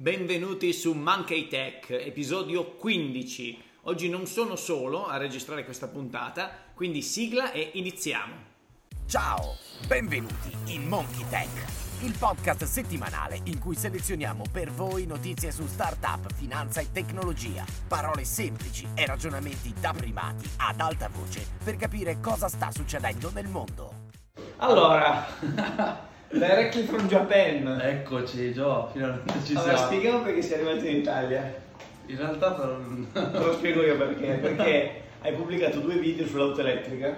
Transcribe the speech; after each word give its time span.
Benvenuti 0.00 0.72
su 0.72 0.92
Monkey 0.92 1.48
Tech, 1.48 1.90
episodio 1.90 2.76
15. 2.76 3.62
Oggi 3.82 4.08
non 4.08 4.26
sono 4.26 4.54
solo 4.54 5.08
a 5.08 5.16
registrare 5.16 5.64
questa 5.64 5.88
puntata, 5.88 6.52
quindi 6.72 7.02
sigla 7.02 7.50
e 7.50 7.72
iniziamo. 7.74 8.34
Ciao, 9.06 9.56
benvenuti 9.88 10.54
in 10.66 10.86
Monkey 10.86 11.24
Tech, 11.28 12.04
il 12.04 12.14
podcast 12.16 12.62
settimanale 12.62 13.40
in 13.46 13.58
cui 13.58 13.74
selezioniamo 13.74 14.44
per 14.52 14.70
voi 14.70 15.04
notizie 15.04 15.50
su 15.50 15.66
startup, 15.66 16.32
finanza 16.32 16.80
e 16.80 16.92
tecnologia, 16.92 17.64
parole 17.88 18.22
semplici 18.22 18.86
e 18.94 19.04
ragionamenti 19.04 19.74
da 19.80 19.92
primati 19.92 20.48
ad 20.58 20.78
alta 20.78 21.08
voce 21.08 21.44
per 21.64 21.74
capire 21.74 22.20
cosa 22.20 22.46
sta 22.46 22.70
succedendo 22.70 23.32
nel 23.34 23.48
mondo. 23.48 24.06
Allora, 24.58 25.26
directly 26.30 26.82
from 26.82 27.06
Japan. 27.06 27.80
Eccoci 27.80 28.52
Gio, 28.52 28.88
finalmente 28.92 29.32
ci 29.44 29.54
Allora, 29.54 29.76
siamo. 29.76 29.86
spieghiamo 29.92 30.22
perché 30.22 30.42
sei 30.42 30.54
arrivato 30.60 30.86
in 30.86 30.96
Italia. 30.96 31.54
In 32.06 32.16
realtà 32.16 32.52
per... 32.52 32.78
Te 33.12 33.38
lo 33.38 33.52
spiego 33.52 33.82
io 33.82 33.96
perché. 33.96 34.26
Perché 34.40 35.02
hai 35.20 35.32
pubblicato 35.32 35.80
due 35.80 35.96
video 35.96 36.26
sull'auto 36.26 36.60
elettrica 36.60 37.14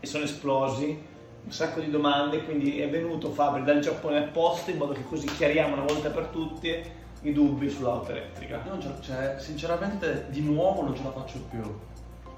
e 0.00 0.06
sono 0.06 0.24
esplosi, 0.24 1.08
un 1.44 1.52
sacco 1.52 1.80
di 1.80 1.90
domande, 1.90 2.44
quindi 2.44 2.80
è 2.80 2.88
venuto 2.88 3.30
Fabri 3.30 3.64
dal 3.64 3.80
Giappone 3.80 4.18
apposta 4.18 4.70
in 4.70 4.78
modo 4.78 4.92
che 4.92 5.04
così 5.08 5.26
chiariamo 5.26 5.74
una 5.74 5.84
volta 5.84 6.10
per 6.10 6.26
tutte 6.26 6.98
i 7.22 7.32
dubbi 7.32 7.68
sull'auto 7.68 8.12
elettrica. 8.12 8.62
Ce- 8.80 8.88
cioè, 9.02 9.36
sinceramente 9.38 10.26
di 10.30 10.40
nuovo 10.40 10.82
non 10.82 10.96
ce 10.96 11.02
la 11.02 11.12
faccio 11.12 11.38
più. 11.50 11.60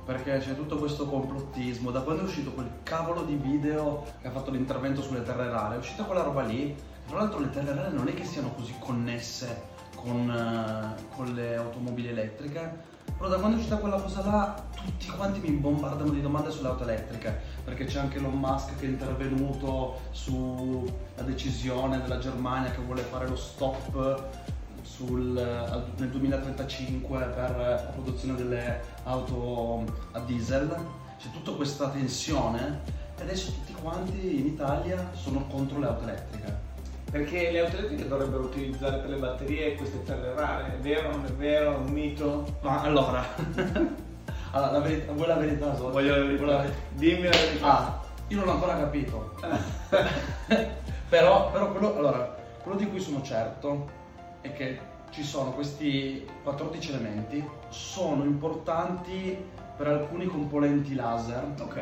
Perché 0.05 0.39
c'è 0.39 0.57
tutto 0.57 0.79
questo 0.79 1.07
complottismo. 1.07 1.91
Da 1.91 2.01
quando 2.01 2.23
è 2.23 2.25
uscito 2.25 2.51
quel 2.51 2.69
cavolo 2.83 3.23
di 3.23 3.37
video 3.37 4.05
che 4.21 4.29
ha 4.29 4.31
fatto 4.31 4.51
l'intervento 4.51 5.01
sulle 5.01 5.23
terre 5.23 5.49
rare, 5.49 5.77
è 5.77 5.79
uscita 5.79 6.03
quella 6.05 6.23
roba 6.23 6.43
lì. 6.43 6.75
Tra 7.07 7.19
l'altro 7.19 7.39
le 7.39 7.51
terre 7.51 7.75
rare 7.75 7.91
non 7.91 8.09
è 8.09 8.15
che 8.15 8.25
siano 8.25 8.51
così 8.51 8.75
connesse 8.79 9.71
con, 9.95 10.29
eh, 10.29 11.03
con 11.15 11.33
le 11.35 11.57
automobili 11.57 12.09
elettriche. 12.09 12.91
Però 13.17 13.29
da 13.29 13.37
quando 13.37 13.57
è 13.57 13.61
uscita 13.61 13.77
quella 13.77 14.01
cosa 14.01 14.25
là, 14.25 14.65
tutti 14.75 15.07
quanti 15.09 15.39
mi 15.39 15.57
bombardano 15.57 16.11
di 16.11 16.21
domande 16.21 16.51
sulle 16.51 16.69
auto 16.69 16.83
elettriche. 16.83 17.41
Perché 17.65 17.85
c'è 17.85 18.01
anche 18.01 18.19
Elon 18.19 18.35
Musk 18.35 18.77
che 18.79 18.87
è 18.87 18.89
intervenuto 18.89 20.01
sulla 20.11 21.23
decisione 21.25 22.01
della 22.01 22.19
Germania 22.19 22.73
che 22.73 22.81
vuole 22.81 23.03
fare 23.03 23.29
lo 23.29 23.37
stop 23.37 24.51
sul- 24.83 25.39
al- 25.39 25.91
nel 25.97 26.09
2035 26.11 27.19
per 27.35 27.57
la 27.57 27.91
produzione 27.93 28.35
delle 28.35 28.81
auto 29.05 29.85
a 30.13 30.21
diesel. 30.21 30.77
C'è 31.19 31.31
tutta 31.31 31.53
questa 31.53 31.89
tensione 31.89 32.81
e 33.17 33.23
adesso 33.23 33.53
tutti 33.53 33.73
quanti 33.81 34.41
in 34.41 34.47
Italia 34.47 35.11
sono 35.15 35.47
contro 35.47 35.79
le 35.79 35.87
auto 35.87 36.03
elettriche. 36.03 36.71
Perché 37.11 37.51
le 37.51 37.61
auto 37.61 37.77
elettriche 37.77 38.09
dovrebbero 38.09 38.45
utilizzare 38.45 38.99
per 38.99 39.11
le 39.11 39.17
batterie 39.17 39.75
queste 39.75 40.03
terre 40.03 40.35
rare, 40.35 40.75
è 40.75 40.79
vero, 40.79 41.11
non 41.11 41.25
è 41.27 41.33
vero, 41.33 41.75
è 41.75 41.77
un 41.77 41.91
mito? 41.91 42.57
Ma 42.63 42.81
allora, 42.81 43.23
allora 44.51 44.73
la 44.73 44.81
verità, 44.81 45.13
vuoi 45.13 45.29
la 45.29 45.37
verità? 45.37 45.77
Sol? 45.77 45.93
Voglio 45.93 46.17
la 46.17 46.25
verità. 46.25 46.65
Dimmi 46.95 47.25
la 47.25 47.31
verità. 47.31 47.67
Ah, 47.67 48.01
io 48.29 48.39
non 48.39 48.49
ho 48.49 48.53
ancora 48.53 48.77
capito. 48.79 49.35
però, 51.09 51.51
però 51.51 51.71
quello, 51.71 51.97
allora, 51.97 52.35
quello 52.63 52.79
di 52.79 52.89
cui 52.89 53.01
sono 53.01 53.23
certo 53.23 54.01
è 54.43 54.53
che 54.53 54.79
ci 55.11 55.23
sono 55.23 55.53
questi 55.53 56.27
14 56.43 56.91
elementi, 56.93 57.43
sono 57.69 58.25
importanti 58.25 59.37
per 59.77 59.87
alcuni 59.87 60.27
componenti 60.27 60.95
laser, 60.95 61.55
Ok. 61.61 61.81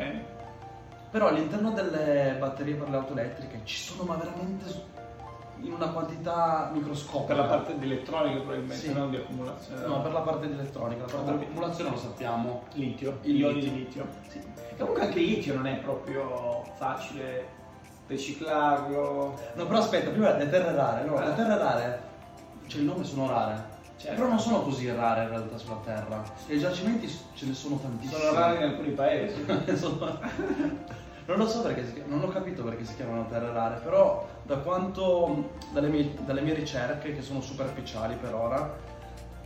però 1.11 1.27
all'interno 1.27 1.71
delle 1.71 2.35
batterie 2.39 2.75
per 2.75 2.89
le 2.89 2.95
auto 2.97 3.11
elettriche 3.13 3.61
ci 3.63 3.77
sono 3.77 4.03
ma 4.03 4.15
veramente 4.15 4.99
in 5.63 5.73
una 5.73 5.89
quantità 5.89 6.71
microscopica. 6.73 7.35
Per 7.35 7.37
la 7.37 7.45
parte 7.49 7.77
di 7.77 7.85
elettronica 7.85 8.39
probabilmente, 8.39 8.87
Sì. 8.87 8.93
non 8.93 9.09
di 9.11 9.17
accumulazione. 9.17 9.85
No, 9.85 10.01
per 10.01 10.11
la 10.11 10.21
parte 10.21 10.47
di 10.47 10.53
elettronica, 10.53 11.01
la 11.05 11.11
parte 11.21 11.37
di 11.37 11.43
accumulazione 11.43 11.89
lo 11.91 11.97
sappiamo. 11.97 12.63
litio, 12.73 13.17
Il 13.21 13.35
ioni 13.37 13.53
litio. 13.61 13.71
di 13.71 13.77
litio. 13.77 14.07
Sì. 14.27 14.41
Comunque 14.77 15.01
anche 15.03 15.19
il 15.19 15.25
litio 15.25 15.53
non 15.55 15.67
è 15.67 15.75
proprio 15.77 16.63
facile 16.77 17.45
riciclarlo. 18.07 19.39
No, 19.53 19.65
però 19.67 19.79
aspetta, 19.79 20.09
prima 20.09 20.35
le 20.35 20.49
terre 20.49 20.71
rare, 20.73 21.03
no, 21.05 21.19
le 21.19 21.35
terre 21.35 21.57
rare, 21.57 22.01
cioè 22.71 22.79
il 22.79 22.87
nome 22.87 23.03
sono 23.03 23.27
rare, 23.27 23.79
Certo. 23.97 24.15
però 24.15 24.29
non 24.29 24.39
sono 24.39 24.61
così 24.61 24.89
rare 24.89 25.23
in 25.23 25.29
realtà 25.29 25.57
sulla 25.57 25.79
Terra. 25.83 26.23
E 26.47 26.55
i 26.55 26.59
giacimenti 26.59 27.07
ce 27.35 27.45
ne 27.45 27.53
sono 27.53 27.77
tantissimi. 27.77 28.19
Sono 28.21 28.33
rari 28.33 28.57
in 28.57 28.63
alcuni 28.63 28.89
paesi. 28.91 29.45
Non 31.23 31.37
lo 31.37 31.47
so 31.47 31.61
perché 31.61 31.85
si 31.85 32.01
non 32.07 32.23
ho 32.23 32.27
capito 32.29 32.63
perché 32.63 32.83
si 32.83 32.95
chiamano 32.95 33.27
terre 33.27 33.53
rare, 33.53 33.79
però 33.83 34.27
da 34.41 34.57
quanto 34.57 35.49
dalle 35.71 35.87
mie, 35.87 36.13
dalle 36.25 36.41
mie 36.41 36.55
ricerche, 36.55 37.13
che 37.13 37.21
sono 37.21 37.41
superficiali 37.41 38.15
per 38.19 38.33
ora, 38.33 38.75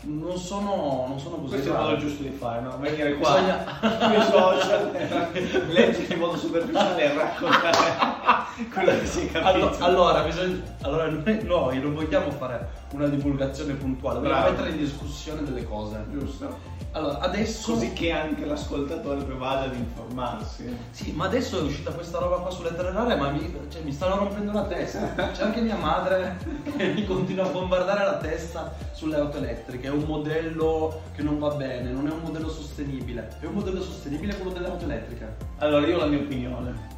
non 0.04 0.38
sono, 0.38 1.06
non 1.08 1.20
sono 1.20 1.36
così 1.36 1.50
Questo 1.50 1.68
è 1.68 1.72
il 1.72 1.78
rare. 1.78 1.90
modo 1.90 1.98
giusto 2.00 2.24
di 2.24 2.30
fare, 2.30 2.62
no? 2.62 2.78
Venire 2.80 3.16
qua 3.18 3.34
Bisogna- 3.34 3.66
sui 4.08 4.32
social, 4.32 4.92
leggere 5.68 6.14
in 6.14 6.20
modo 6.20 6.38
superficiale 6.38 7.04
e 7.04 7.14
raccontare 7.14 8.15
quello 8.74 9.00
che 9.00 9.06
si 9.06 9.28
capito. 9.30 9.48
Allo- 9.48 9.76
Allora, 9.80 10.22
bisogna- 10.24 10.62
allora 10.82 11.08
noi, 11.10 11.40
noi 11.44 11.80
non 11.82 11.94
vogliamo 11.94 12.32
fare 12.32 12.84
una 12.92 13.08
divulgazione 13.08 13.74
puntuale, 13.74 14.20
vogliamo 14.20 14.40
Bravo. 14.42 14.52
mettere 14.56 14.70
in 14.72 14.78
discussione 14.78 15.44
delle 15.44 15.64
cose. 15.66 16.04
Giusto. 16.12 16.74
Allora, 16.92 17.20
adesso. 17.20 17.74
Così 17.74 17.92
che 17.92 18.12
anche 18.12 18.46
l'ascoltatore 18.46 19.22
poi 19.24 19.36
vada 19.38 19.66
ad 19.66 19.76
informarsi. 19.76 20.78
Sì, 20.92 21.12
ma 21.12 21.26
adesso 21.26 21.60
è 21.60 21.62
uscita 21.62 21.92
questa 21.92 22.20
roba 22.20 22.38
qua 22.38 22.50
sulle 22.50 22.74
terre 22.74 22.92
rare, 22.94 23.16
ma 23.16 23.32
mi, 23.32 23.54
cioè, 23.70 23.82
mi 23.82 23.92
stanno 23.92 24.16
rompendo 24.18 24.54
la 24.54 24.64
testa. 24.64 25.32
C'è 25.32 25.44
anche 25.44 25.60
mia 25.62 25.76
madre 25.76 26.38
che 26.78 26.94
mi 26.94 27.06
continua 27.06 27.46
a 27.46 27.50
bombardare 27.50 28.06
la 28.06 28.18
testa 28.18 28.74
sulle 28.94 29.18
auto 29.18 29.38
elettriche. 29.38 29.88
È 29.88 29.92
un 29.92 30.04
modello 30.08 31.02
che 31.14 31.22
non 31.22 31.38
va 31.38 31.50
bene, 31.50 31.92
non 31.92 32.08
è 32.08 32.12
un 32.12 32.22
modello 32.24 32.48
sostenibile. 32.50 33.30
È 33.42 33.46
un 33.46 33.54
modello 33.56 33.82
sostenibile 33.82 34.36
quello 34.36 34.52
delle 34.54 34.68
auto 34.68 34.86
elettriche. 34.86 35.36
Allora, 35.58 35.86
io 35.86 35.98
ho 35.98 36.00
la 36.00 36.06
mia 36.06 36.20
opinione. 36.20 36.94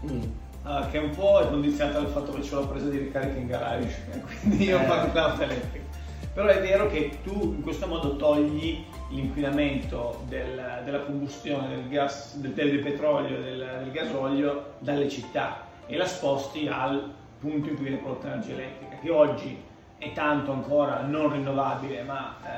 Ah, 0.69 0.85
che 0.91 0.97
un 0.97 1.11
po' 1.11 1.39
è 1.39 1.47
condizionata 1.47 1.99
dal 2.01 2.09
fatto 2.09 2.33
che 2.33 2.53
ho 2.53 2.59
la 2.59 2.67
presa 2.67 2.89
di 2.89 2.97
ricarica 2.97 3.37
in 3.39 3.47
garage, 3.47 4.03
quindi 4.41 4.65
io 4.65 4.77
Eh. 4.81 4.83
parlo 4.83 5.11
di 5.13 5.17
auto 5.17 5.41
elettrica. 5.43 5.85
Però 6.33 6.47
è 6.49 6.59
vero 6.59 6.89
che 6.89 7.19
tu 7.23 7.53
in 7.55 7.61
questo 7.63 7.87
modo 7.87 8.17
togli 8.17 8.83
l'inquinamento 9.09 10.23
del- 10.27 10.81
della 10.83 10.99
combustione 10.99 11.69
del 11.69 11.87
gas, 11.87 12.35
del, 12.35 12.51
del 12.51 12.79
petrolio 12.79 13.41
del, 13.41 13.89
gasolio 13.93 14.73
dalle 14.79 15.07
città 15.07 15.61
e 15.85 15.95
la 15.95 16.05
sposti 16.05 16.67
al 16.67 17.13
punto 17.39 17.69
in 17.69 17.75
cui 17.75 17.85
viene 17.85 18.01
prodotta 18.01 18.27
energia 18.27 18.51
elettrica, 18.51 18.97
che 19.01 19.09
oggi 19.09 19.57
è 19.97 20.11
tanto 20.11 20.51
ancora 20.51 20.99
non 20.99 21.31
rinnovabile, 21.31 22.03
ma 22.03 22.35
eh, 22.43 22.49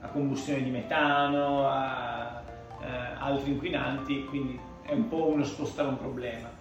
a 0.00 0.06
combustione 0.06 0.62
di 0.62 0.70
metano, 0.70 1.68
a 1.68 2.40
eh, 2.80 2.86
altri 3.18 3.50
inquinanti, 3.50 4.26
quindi 4.26 4.60
è 4.82 4.92
un 4.92 5.08
po' 5.08 5.26
uno 5.26 5.42
spostare 5.42 5.88
un 5.88 5.98
problema. 5.98 6.60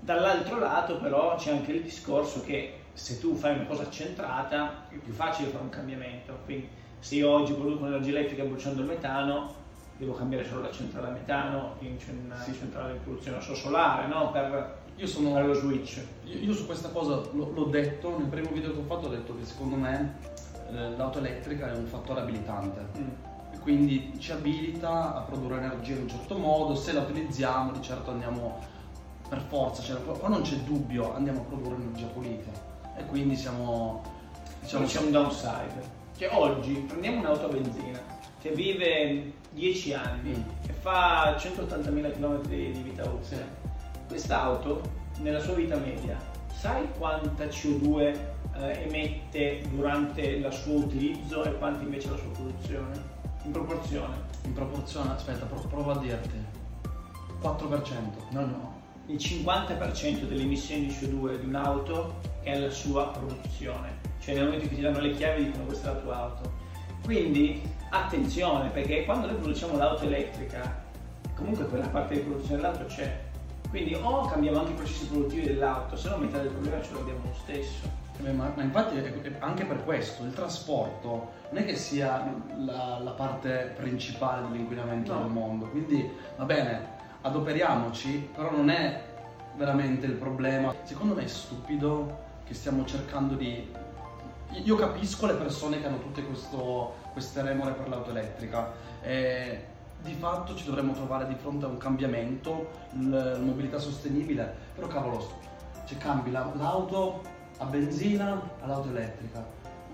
Dall'altro 0.00 0.58
lato 0.58 0.96
però 0.98 1.36
c'è 1.36 1.52
anche 1.52 1.72
il 1.72 1.82
discorso 1.82 2.42
che 2.42 2.78
se 2.92 3.18
tu 3.20 3.34
fai 3.34 3.54
una 3.54 3.66
cosa 3.66 3.88
centrata 3.90 4.86
è 4.88 4.96
più 4.96 5.12
facile 5.12 5.50
fare 5.50 5.62
un 5.62 5.70
cambiamento, 5.70 6.38
quindi 6.44 6.68
se 6.98 7.16
io 7.16 7.30
oggi 7.30 7.52
produco 7.52 7.86
energia 7.86 8.10
elettrica 8.10 8.44
bruciando 8.44 8.80
il 8.80 8.86
metano, 8.86 9.54
devo 9.96 10.14
cambiare 10.14 10.46
solo 10.46 10.62
la 10.62 10.70
centrale 10.70 11.08
a 11.08 11.10
metano 11.10 11.76
in 11.80 11.96
una 12.24 12.42
centrale 12.44 12.94
di 12.94 12.98
produzione 12.98 13.36
a 13.36 13.40
solare, 13.40 14.06
no? 14.06 14.30
Per 14.30 14.78
Io 14.96 15.06
sono. 15.06 15.32
fare 15.32 15.46
lo 15.46 15.54
switch. 15.54 16.02
Io, 16.24 16.38
io 16.38 16.52
su 16.54 16.66
questa 16.66 16.88
cosa 16.88 17.22
l'ho, 17.32 17.52
l'ho 17.54 17.64
detto, 17.64 18.18
nel 18.18 18.28
primo 18.28 18.50
video 18.50 18.72
che 18.72 18.78
ho 18.78 18.84
fatto 18.84 19.06
ho 19.06 19.10
detto 19.10 19.36
che 19.36 19.44
secondo 19.44 19.76
me 19.76 20.16
eh, 20.70 20.96
l'auto 20.96 21.18
elettrica 21.18 21.70
è 21.70 21.76
un 21.76 21.86
fattore 21.86 22.20
abilitante. 22.20 22.86
E 23.52 23.58
quindi 23.58 24.14
ci 24.18 24.32
abilita 24.32 25.16
a 25.16 25.20
produrre 25.20 25.58
energia 25.58 25.92
in 25.92 26.02
un 26.02 26.08
certo 26.08 26.36
modo, 26.36 26.74
se 26.74 26.92
la 26.92 27.00
utilizziamo 27.00 27.72
di 27.72 27.82
certo 27.82 28.10
andiamo 28.10 28.58
per 29.30 29.40
forza, 29.48 29.80
cioè, 29.80 30.02
qua 30.02 30.28
non 30.28 30.42
c'è 30.42 30.56
dubbio, 30.56 31.14
andiamo 31.14 31.40
a 31.40 31.44
produrre 31.44 31.76
energia 31.76 32.06
pulita 32.06 32.50
e 32.96 33.04
quindi 33.06 33.36
siamo 33.36 34.02
Diciamo 34.60 34.84
c'è 34.86 34.98
un 34.98 35.10
downside. 35.12 35.98
Che 36.16 36.28
oggi 36.32 36.72
prendiamo 36.74 37.20
un'auto 37.20 37.46
a 37.46 37.48
benzina 37.48 37.98
che 38.40 38.50
vive 38.50 39.32
10 39.52 39.94
anni 39.94 40.30
Mm. 40.36 40.68
e 40.68 40.72
fa 40.72 41.36
180.000 41.36 42.12
km 42.12 42.42
di 42.42 42.82
vita 42.82 43.04
utile. 43.04 43.36
Sì. 43.36 43.68
Quest'auto, 44.08 44.80
nella 45.20 45.38
sua 45.38 45.54
vita 45.54 45.76
media, 45.76 46.16
sai 46.52 46.88
quanta 46.98 47.44
CO2 47.44 48.18
eh, 48.56 48.82
emette 48.82 49.62
durante 49.70 50.22
il 50.22 50.52
suo 50.52 50.74
utilizzo 50.74 51.44
e 51.44 51.56
quanto 51.56 51.84
invece 51.84 52.10
la 52.10 52.16
sua 52.16 52.30
produzione? 52.30 53.18
In 53.44 53.52
proporzione. 53.52 54.28
in 54.44 54.52
proporzione, 54.52 55.12
aspetta, 55.12 55.46
pro- 55.46 55.60
provo 55.68 55.92
a 55.92 55.98
dirti 55.98 56.30
4%. 57.40 58.28
No, 58.30 58.40
no. 58.40 58.79
Il 59.10 59.16
50% 59.16 60.20
delle 60.28 60.42
emissioni 60.42 60.86
di 60.86 60.94
CO2 60.94 61.40
di 61.40 61.46
un'auto 61.46 62.20
è 62.42 62.56
la 62.56 62.70
sua 62.70 63.08
produzione. 63.08 63.98
Cioè 64.20 64.34
nel 64.36 64.44
momento 64.44 64.68
che 64.68 64.76
ti 64.76 64.80
danno 64.80 65.00
le 65.00 65.10
chiavi 65.10 65.46
dicono 65.46 65.64
questa 65.64 65.90
è 65.90 65.94
la 65.94 65.98
tua 65.98 66.16
auto. 66.16 66.52
Quindi 67.02 67.60
attenzione 67.88 68.68
perché 68.68 69.04
quando 69.04 69.26
noi 69.26 69.34
produciamo 69.34 69.76
l'auto 69.76 70.04
elettrica, 70.04 70.84
comunque 71.34 71.64
quella 71.64 71.88
parte 71.88 72.14
di 72.14 72.20
produzione 72.20 72.60
dell'auto 72.60 72.84
c'è. 72.84 73.20
Quindi 73.68 73.94
o 73.94 74.26
cambiamo 74.26 74.60
anche 74.60 74.70
i 74.70 74.74
processi 74.76 75.06
produttivi 75.06 75.42
dell'auto, 75.42 75.96
se 75.96 76.08
no 76.08 76.16
metà 76.16 76.38
del 76.38 76.52
problema 76.52 76.80
ce 76.80 76.92
l'abbiamo 76.94 77.20
lo 77.24 77.34
stesso. 77.34 77.98
Eh, 78.24 78.30
ma, 78.30 78.52
ma, 78.54 78.62
infatti 78.62 78.96
anche 79.40 79.64
per 79.64 79.82
questo 79.82 80.22
il 80.22 80.34
trasporto 80.34 81.32
non 81.50 81.62
è 81.62 81.64
che 81.64 81.74
sia 81.74 82.32
la, 82.58 83.00
la 83.02 83.10
parte 83.10 83.72
principale 83.76 84.46
dell'inquinamento 84.46 85.14
no. 85.14 85.22
del 85.22 85.30
mondo, 85.32 85.66
quindi 85.66 86.08
va 86.36 86.44
bene, 86.44 86.98
adoperiamoci, 87.22 88.30
però 88.34 88.50
non 88.50 88.70
è 88.70 89.04
veramente 89.56 90.06
il 90.06 90.12
problema. 90.12 90.74
Secondo 90.82 91.14
me 91.14 91.24
è 91.24 91.26
stupido 91.26 92.18
che 92.44 92.54
stiamo 92.54 92.84
cercando 92.84 93.34
di... 93.34 93.70
Io 94.64 94.74
capisco 94.74 95.26
le 95.26 95.34
persone 95.34 95.80
che 95.80 95.86
hanno 95.86 96.00
tutte 96.00 96.24
questo, 96.24 96.94
queste 97.12 97.42
remore 97.42 97.72
per 97.72 97.88
l'auto 97.88 98.10
elettrica. 98.10 98.72
E 99.02 99.64
di 100.02 100.14
fatto 100.14 100.54
ci 100.54 100.64
dovremmo 100.64 100.92
trovare 100.92 101.26
di 101.26 101.34
fronte 101.34 101.66
a 101.66 101.68
un 101.68 101.76
cambiamento, 101.76 102.70
la 103.08 103.38
mobilità 103.38 103.78
sostenibile, 103.78 104.52
però 104.74 104.86
cavolo, 104.86 105.30
cioè 105.84 105.98
cambi 105.98 106.30
l'auto 106.30 107.22
a 107.58 107.64
benzina 107.66 108.40
all'auto 108.62 108.88
elettrica. 108.88 109.44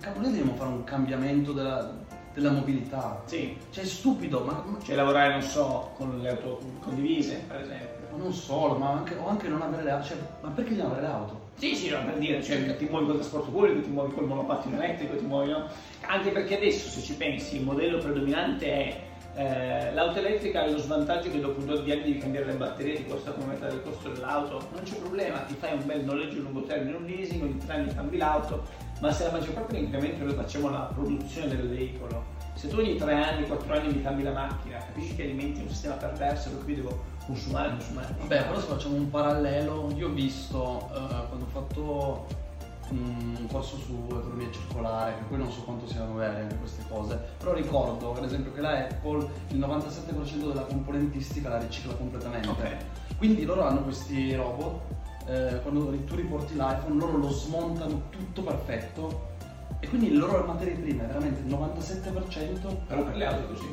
Cavolo, 0.00 0.26
noi 0.26 0.36
dobbiamo 0.36 0.56
fare 0.56 0.70
un 0.70 0.84
cambiamento 0.84 1.52
della, 1.52 1.92
della 2.36 2.50
mobilità. 2.50 3.22
Sì. 3.24 3.56
Cioè 3.70 3.82
è 3.82 3.86
stupido, 3.86 4.40
ma... 4.40 4.62
Cioè 4.84 4.94
lavorare, 4.94 5.32
non 5.32 5.42
so, 5.42 5.92
con 5.96 6.20
le 6.20 6.28
auto 6.28 6.60
condivise, 6.80 7.42
per 7.48 7.62
esempio. 7.62 8.08
Ma 8.12 8.18
non 8.18 8.32
solo, 8.32 8.74
ma 8.74 8.90
anche, 8.90 9.16
o 9.16 9.26
anche 9.26 9.48
non 9.48 9.62
avere 9.62 9.82
le 9.82 9.90
auto. 9.90 10.06
Cioè, 10.06 10.16
ma 10.42 10.50
perché 10.50 10.74
non 10.74 10.86
avere 10.90 11.00
le 11.00 11.12
auto? 11.12 11.40
Sì, 11.56 11.74
sì, 11.74 11.88
no, 11.88 12.04
per 12.04 12.18
dire, 12.18 12.42
cioè 12.42 12.76
ti 12.76 12.84
muovi 12.84 13.06
col 13.06 13.14
trasporto 13.16 13.50
pubblico, 13.50 13.80
ti 13.80 13.88
muovi 13.88 14.12
col 14.12 14.26
monopattino 14.26 14.76
elettrico, 14.76 15.16
ti 15.16 15.24
muovi, 15.24 15.50
no? 15.50 15.66
Anche 16.02 16.30
perché 16.30 16.56
adesso, 16.56 16.90
se 16.90 17.00
ci 17.00 17.14
pensi, 17.14 17.56
il 17.56 17.62
modello 17.62 17.96
predominante 17.96 18.66
è 18.66 19.00
eh, 19.36 19.92
l'auto 19.92 20.18
elettrica 20.18 20.62
ha 20.62 20.66
lo 20.66 20.78
svantaggio 20.78 21.30
che 21.30 21.40
dopo 21.40 21.60
un 21.60 21.66
po' 21.66 21.76
di 21.76 21.92
anni 21.92 22.02
devi 22.04 22.18
cambiare 22.18 22.46
le 22.46 22.54
batterie, 22.54 22.96
ti 22.96 23.06
costa 23.06 23.32
come 23.32 23.52
metà 23.52 23.68
del 23.68 23.82
costo 23.82 24.10
dell'auto, 24.10 24.66
non 24.72 24.82
c'è 24.82 24.96
problema, 24.96 25.38
ti 25.40 25.54
fai 25.54 25.74
un 25.74 25.86
bel 25.86 26.04
noleggio 26.04 26.38
a 26.38 26.42
lungo 26.42 26.62
termine, 26.62 26.96
un 26.96 27.04
leasing, 27.04 27.42
ogni 27.42 27.58
tre 27.58 27.74
anni 27.74 27.94
cambi 27.94 28.16
l'auto, 28.16 28.64
ma 29.00 29.12
se 29.12 29.24
la 29.24 29.32
maggior 29.32 29.54
parte 29.54 29.74
dell'incremento 29.74 30.24
noi 30.24 30.34
facciamo 30.34 30.70
la 30.70 30.90
produzione 30.92 31.48
del 31.48 31.68
veicolo, 31.68 32.24
se 32.54 32.68
tu 32.68 32.78
ogni 32.78 32.96
tre 32.96 33.12
anni, 33.12 33.46
quattro 33.46 33.74
anni 33.74 33.92
mi 33.92 34.02
cambi 34.02 34.22
la 34.22 34.32
macchina, 34.32 34.78
capisci 34.78 35.14
che 35.14 35.24
alimenti 35.24 35.60
un 35.60 35.68
sistema 35.68 35.94
perverso 35.94 36.50
per 36.50 36.64
cui 36.64 36.74
devo 36.74 37.04
consumare, 37.26 37.70
consumare. 37.70 38.14
Vabbè, 38.18 38.44
però 38.46 38.60
se 38.60 38.66
facciamo 38.66 38.94
un 38.94 39.10
parallelo, 39.10 39.92
io 39.94 40.08
ho 40.08 40.12
visto 40.12 40.88
uh, 40.90 41.28
quando 41.28 41.44
ho 41.44 41.48
fatto 41.48 42.44
un 42.90 43.46
corso 43.50 43.76
su 43.78 44.06
economia 44.08 44.50
circolare, 44.50 45.16
che 45.16 45.24
poi 45.28 45.38
non 45.38 45.50
so 45.50 45.62
quanto 45.62 45.86
siano 45.86 46.14
vere 46.14 46.42
anche 46.42 46.56
queste 46.56 46.82
cose, 46.88 47.20
però 47.38 47.52
ricordo 47.52 48.14
ad 48.14 48.24
esempio 48.24 48.52
che 48.52 48.60
la 48.60 48.86
Apple 48.86 49.28
il 49.48 49.58
97% 49.58 50.46
della 50.46 50.62
componentistica 50.62 51.48
la 51.48 51.58
ricicla 51.58 51.94
completamente. 51.94 52.48
Okay. 52.48 52.76
Quindi 53.18 53.44
loro 53.44 53.62
hanno 53.62 53.82
questi 53.82 54.34
robot, 54.34 54.80
eh, 55.26 55.60
quando 55.62 55.90
tu 56.04 56.14
riporti 56.14 56.54
l'iPhone 56.54 56.98
loro 56.98 57.16
lo 57.16 57.30
smontano 57.30 58.02
tutto 58.10 58.42
perfetto 58.42 59.34
e 59.80 59.88
quindi 59.88 60.10
le 60.10 60.18
loro 60.18 60.44
materie 60.44 60.74
prime 60.74 61.04
è 61.04 61.06
veramente 61.06 61.40
il 61.40 61.46
97%. 61.46 62.76
Però 62.86 63.02
per 63.02 63.16
le 63.16 63.26
auto 63.26 63.46
così. 63.52 63.66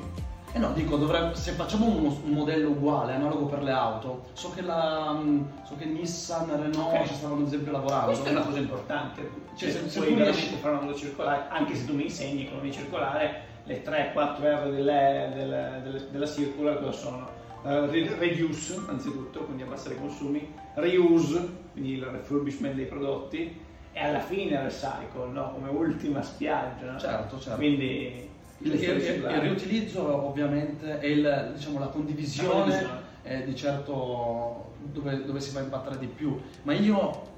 Eh 0.56 0.60
no, 0.60 0.72
dico, 0.74 0.98
dovrebbe, 0.98 1.34
se 1.36 1.54
facciamo 1.54 1.88
uno, 1.88 2.16
un 2.24 2.30
modello 2.30 2.70
uguale, 2.70 3.14
analogo 3.14 3.46
per 3.46 3.64
le 3.64 3.72
auto, 3.72 4.26
so 4.34 4.52
che, 4.52 4.62
la, 4.62 5.12
mm, 5.12 5.42
so 5.64 5.76
che 5.76 5.86
Nissan, 5.86 6.48
Renault 6.48 6.94
okay. 6.94 7.08
ci 7.08 7.16
stavano 7.16 7.42
ad 7.42 7.48
esempio 7.48 7.72
lavorando. 7.72 8.06
Questa 8.06 8.30
è 8.30 8.32
una 8.34 8.42
cosa 8.42 8.60
importante, 8.60 9.30
cioè, 9.56 9.72
se, 9.72 9.90
se 9.90 10.00
puoi 10.00 10.14
veramente 10.14 10.58
fare 10.58 10.76
una 10.76 10.84
moto 10.84 10.96
circolare, 10.96 11.46
anche 11.50 11.76
se 11.76 11.86
tu 11.86 11.96
mi 11.96 12.04
insegni 12.04 12.46
economia 12.46 12.72
circolare, 12.72 13.42
le 13.64 13.84
3-4 13.84 14.42
R 14.42 14.70
delle, 14.70 15.32
delle, 15.34 15.82
delle, 15.84 16.08
della 16.12 16.28
circular 16.28 16.78
cosa 16.78 16.92
sono? 16.92 17.28
Uh, 17.64 17.90
reduce 17.90 18.78
anzitutto, 18.88 19.46
quindi 19.46 19.64
abbassare 19.64 19.96
i 19.96 20.00
consumi, 20.00 20.54
reuse, 20.76 21.48
quindi 21.72 21.94
il 21.94 22.04
refurbishment 22.04 22.76
dei 22.76 22.86
prodotti, 22.86 23.58
e 23.94 24.00
alla 24.04 24.20
fine 24.20 24.62
recycle, 24.62 25.32
no? 25.32 25.54
come 25.54 25.70
ultima 25.70 26.22
spiaggia. 26.22 26.98
Certo, 26.98 27.40
certo. 27.40 27.58
Quindi 27.58 28.30
il, 28.60 28.74
il, 28.74 28.82
il, 28.82 29.40
riutilizzo 29.40 30.28
ovviamente 30.28 31.00
è 31.00 31.06
il, 31.06 31.52
diciamo, 31.56 31.80
la 31.80 31.88
condivisione 31.88 33.12
è 33.22 33.44
di 33.44 33.56
certo 33.56 34.72
dove, 34.80 35.24
dove, 35.26 35.40
si 35.40 35.54
va 35.54 35.60
a 35.60 35.64
impattare 35.64 35.98
di 35.98 36.08
più, 36.08 36.40
ma 36.64 36.74
io 36.74 37.32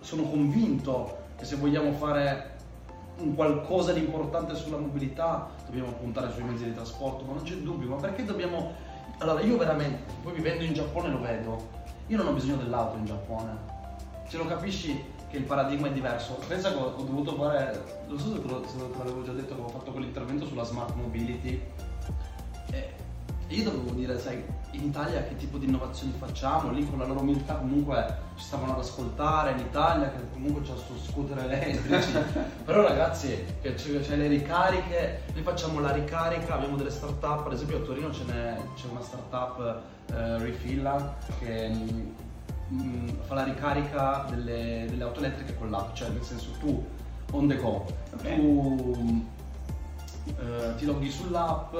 sono 0.00 0.22
convinto 0.22 1.26
che 1.36 1.44
se 1.44 1.56
vogliamo 1.56 1.92
fare 1.92 2.56
un 3.18 3.34
qualcosa 3.34 3.92
di 3.92 4.00
importante 4.00 4.54
sulla 4.54 4.76
mobilità 4.76 5.50
dobbiamo 5.66 5.92
puntare 5.92 6.32
sui 6.32 6.42
mezzi 6.42 6.64
di 6.64 6.74
trasporto, 6.74 7.24
ma 7.24 7.34
non 7.34 7.42
c'è 7.42 7.54
dubbio, 7.54 7.88
ma 7.88 7.96
perché 7.96 8.24
dobbiamo... 8.24 8.86
Allora 9.18 9.40
io 9.40 9.56
veramente, 9.56 10.12
poi 10.22 10.32
vivendo 10.32 10.62
in 10.62 10.74
Giappone 10.74 11.08
lo 11.08 11.20
vedo, 11.20 11.68
io 12.06 12.16
non 12.16 12.28
ho 12.28 12.32
bisogno 12.32 12.56
dell'auto 12.56 12.98
in 12.98 13.04
Giappone, 13.04 13.56
ce 14.28 14.36
lo 14.36 14.46
capisci 14.46 15.02
che 15.28 15.36
il 15.36 15.42
paradigma 15.42 15.88
è 15.88 15.92
diverso. 15.92 16.38
Pensa 16.46 16.70
che 16.70 16.76
ho, 16.76 16.94
ho 16.96 17.02
dovuto 17.02 17.34
fare, 17.34 18.04
non 18.06 18.18
so 18.18 18.32
se 18.32 18.40
se 18.68 18.76
te 18.76 18.98
l'avevo 18.98 19.24
già 19.24 19.32
detto 19.32 19.48
che 19.48 19.60
avevo 19.60 19.68
fatto 19.68 19.90
quell'intervento 19.90 20.46
sulla 20.46 20.62
smart 20.62 20.94
mobility. 20.94 21.60
Io 23.48 23.64
dovevo 23.64 23.90
dire, 23.92 24.18
sai, 24.18 24.44
in 24.72 24.84
Italia 24.84 25.22
che 25.22 25.36
tipo 25.36 25.56
di 25.56 25.64
innovazioni 25.64 26.12
facciamo? 26.18 26.70
Lì 26.70 26.86
con 26.86 26.98
la 26.98 27.06
loro 27.06 27.20
umiltà 27.20 27.54
comunque 27.54 28.16
ci 28.36 28.44
stavano 28.44 28.74
ad 28.74 28.80
ascoltare, 28.80 29.52
in 29.52 29.60
Italia 29.60 30.10
che 30.10 30.18
comunque 30.32 30.60
c'è 30.62 30.76
sto 30.76 30.94
scooter 30.98 31.38
elettrici. 31.38 32.12
Però 32.64 32.86
ragazzi, 32.86 33.42
c'è, 33.62 33.74
c'è, 33.74 34.16
le 34.16 34.26
ricariche, 34.26 35.22
noi 35.32 35.42
facciamo 35.42 35.80
la 35.80 35.92
ricarica, 35.92 36.54
abbiamo 36.54 36.76
delle 36.76 36.90
start-up, 36.90 37.46
ad 37.46 37.52
esempio 37.54 37.78
a 37.78 37.80
Torino 37.80 38.12
ce 38.12 38.24
n'è, 38.24 38.60
c'è 38.74 38.86
una 38.90 39.00
start-up 39.00 39.80
eh, 40.12 40.38
Refilla 40.38 41.16
che 41.38 41.68
mh, 42.68 43.08
fa 43.22 43.34
la 43.34 43.44
ricarica 43.44 44.26
delle, 44.28 44.86
delle, 44.90 45.02
auto 45.04 45.20
elettriche 45.20 45.56
con 45.56 45.70
l'app, 45.70 45.94
cioè 45.94 46.10
nel 46.10 46.22
senso 46.22 46.50
tu 46.60 46.84
on 47.32 47.48
the 47.48 47.56
go, 47.56 47.86
okay. 48.14 48.36
tu 48.36 49.24
eh, 50.38 50.74
ti 50.76 50.84
loghi 50.84 51.10
sull'app, 51.10 51.74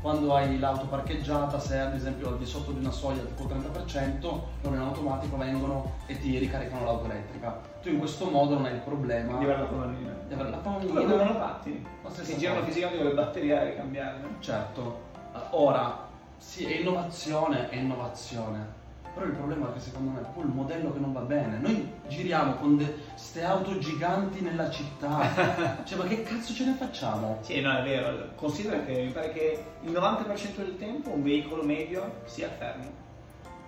quando 0.00 0.34
hai 0.34 0.58
l'auto 0.58 0.86
parcheggiata, 0.86 1.58
se 1.58 1.78
ad 1.78 1.94
esempio 1.94 2.28
al 2.28 2.38
di 2.38 2.46
sotto 2.46 2.72
di 2.72 2.78
una 2.78 2.90
soglia 2.90 3.22
tipo 3.22 3.44
30%, 3.44 4.20
loro 4.20 4.74
in 4.74 4.80
automatico 4.80 5.36
vengono 5.36 5.92
e 6.06 6.18
ti 6.18 6.38
ricaricano 6.38 6.84
l'auto 6.84 7.06
elettrica. 7.06 7.60
Tu 7.82 7.90
in 7.90 7.98
questo 7.98 8.28
modo 8.30 8.54
non 8.54 8.66
hai 8.66 8.74
il 8.74 8.80
problema 8.80 9.38
di 9.38 9.44
avere 9.44 9.60
la 9.60 9.66
colonnina. 9.66 10.12
Di 10.26 10.34
avere 10.34 10.50
la 10.50 10.58
colonnina. 10.58 11.00
Come 11.00 11.16
non 11.16 11.26
la 11.26 11.32
patti? 11.32 11.86
Si 12.10 12.36
girano 12.36 12.62
fisicamente 12.64 13.02
con 13.02 13.12
le 13.12 13.14
batterie 13.14 13.72
e 13.72 13.76
cambiarle. 13.76 14.28
Certo. 14.40 15.12
Ora, 15.50 16.06
sì, 16.36 16.64
è 16.64 16.78
innovazione, 16.78 17.68
è 17.68 17.76
innovazione 17.76 18.82
però 19.14 19.26
il 19.26 19.32
problema 19.32 19.70
è 19.70 19.72
che 19.74 19.80
secondo 19.80 20.10
me 20.10 20.18
è 20.18 20.22
proprio 20.22 20.44
il 20.44 20.50
modello 20.50 20.92
che 20.92 20.98
non 20.98 21.12
va 21.12 21.20
bene. 21.20 21.58
Noi 21.58 21.88
giriamo 22.08 22.54
con 22.54 22.76
queste 22.76 23.44
auto 23.44 23.78
giganti 23.78 24.40
nella 24.40 24.68
città. 24.70 25.82
cioè, 25.86 25.98
ma 25.98 26.04
che 26.04 26.24
cazzo 26.24 26.52
ce 26.52 26.64
ne 26.64 26.74
facciamo? 26.74 27.38
Sì, 27.42 27.60
no, 27.60 27.78
è 27.78 27.82
vero. 27.84 28.30
Considera 28.34 28.82
che 28.82 29.04
mi 29.04 29.12
pare 29.12 29.32
che 29.32 29.64
il 29.82 29.92
90% 29.92 30.56
del 30.56 30.76
tempo 30.76 31.10
un 31.10 31.22
veicolo 31.22 31.62
medio 31.62 32.22
sia 32.24 32.48
fermo. 32.48 33.02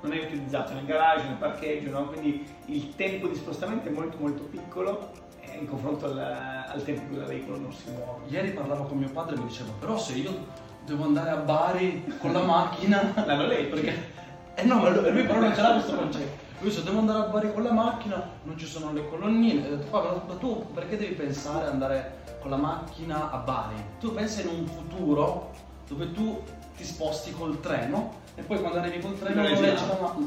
Non 0.03 0.13
è 0.13 0.25
utilizzato 0.25 0.75
nel 0.75 0.85
garage, 0.85 1.29
nel 1.29 1.37
parcheggio, 1.37 1.91
no? 1.91 2.07
Quindi 2.07 2.45
il 2.67 2.97
tempo 2.97 3.29
di 3.29 3.37
spostamento 3.37 3.89
è 3.89 3.93
molto 3.93 4.17
molto 4.19 4.43
piccolo 4.43 5.13
eh, 5.41 5.59
in 5.59 5.69
confronto 5.69 6.07
al, 6.07 6.19
al 6.19 6.83
tempo 6.83 7.03
in 7.03 7.09
cui 7.09 7.19
il 7.19 7.25
veicolo 7.25 7.59
non 7.59 7.73
si 7.73 7.89
muove. 7.91 8.29
Ieri 8.29 8.51
parlavo 8.51 8.85
con 8.85 8.99
mio 8.99 9.11
padre 9.11 9.37
e 9.37 9.39
mi 9.39 9.47
diceva, 9.47 9.71
però 9.79 9.97
se 9.97 10.15
io 10.15 10.65
devo 10.85 11.05
andare 11.05 11.31
a 11.31 11.37
Bari 11.37 12.05
con 12.19 12.33
la 12.33 12.43
macchina... 12.43 13.13
L'hanno 13.25 13.47
letto. 13.47 13.75
Perché 13.77 14.15
eh 14.57 14.65
no, 14.65 14.81
ma 14.81 14.89
lui, 14.89 15.13
lui 15.13 15.25
però 15.25 15.41
non 15.41 15.55
ce 15.55 15.61
l'ha 15.61 15.73
questo 15.73 15.95
concetto. 15.95 16.45
Lui 16.61 16.71
se 16.71 16.83
devo 16.83 17.01
andare 17.01 17.19
a 17.19 17.29
Bari 17.29 17.53
con 17.53 17.63
la 17.63 17.73
macchina, 17.73 18.27
non 18.45 18.57
ci 18.57 18.65
sono 18.65 18.91
le 18.93 19.07
colonnine. 19.07 19.67
Ho 19.67 19.77
detto, 19.77 20.25
ma 20.27 20.35
tu 20.37 20.67
perché 20.73 20.97
devi 20.97 21.13
pensare 21.13 21.67
ad 21.67 21.73
andare 21.73 22.23
con 22.41 22.49
la 22.49 22.57
macchina 22.57 23.31
a 23.31 23.37
Bari? 23.37 23.75
Tu 24.01 24.15
pensa 24.15 24.41
in 24.41 24.49
un 24.49 24.67
futuro 24.67 25.51
dove 25.87 26.11
tu 26.13 26.43
ti 26.75 26.85
sposti 26.85 27.33
col 27.33 27.61
treno 27.61 28.25
e 28.35 28.43
poi 28.43 28.59
quando 28.61 28.79
arrivi 28.79 28.99
col 29.01 29.19
treno 29.19 29.43
noleggi, 29.43 29.85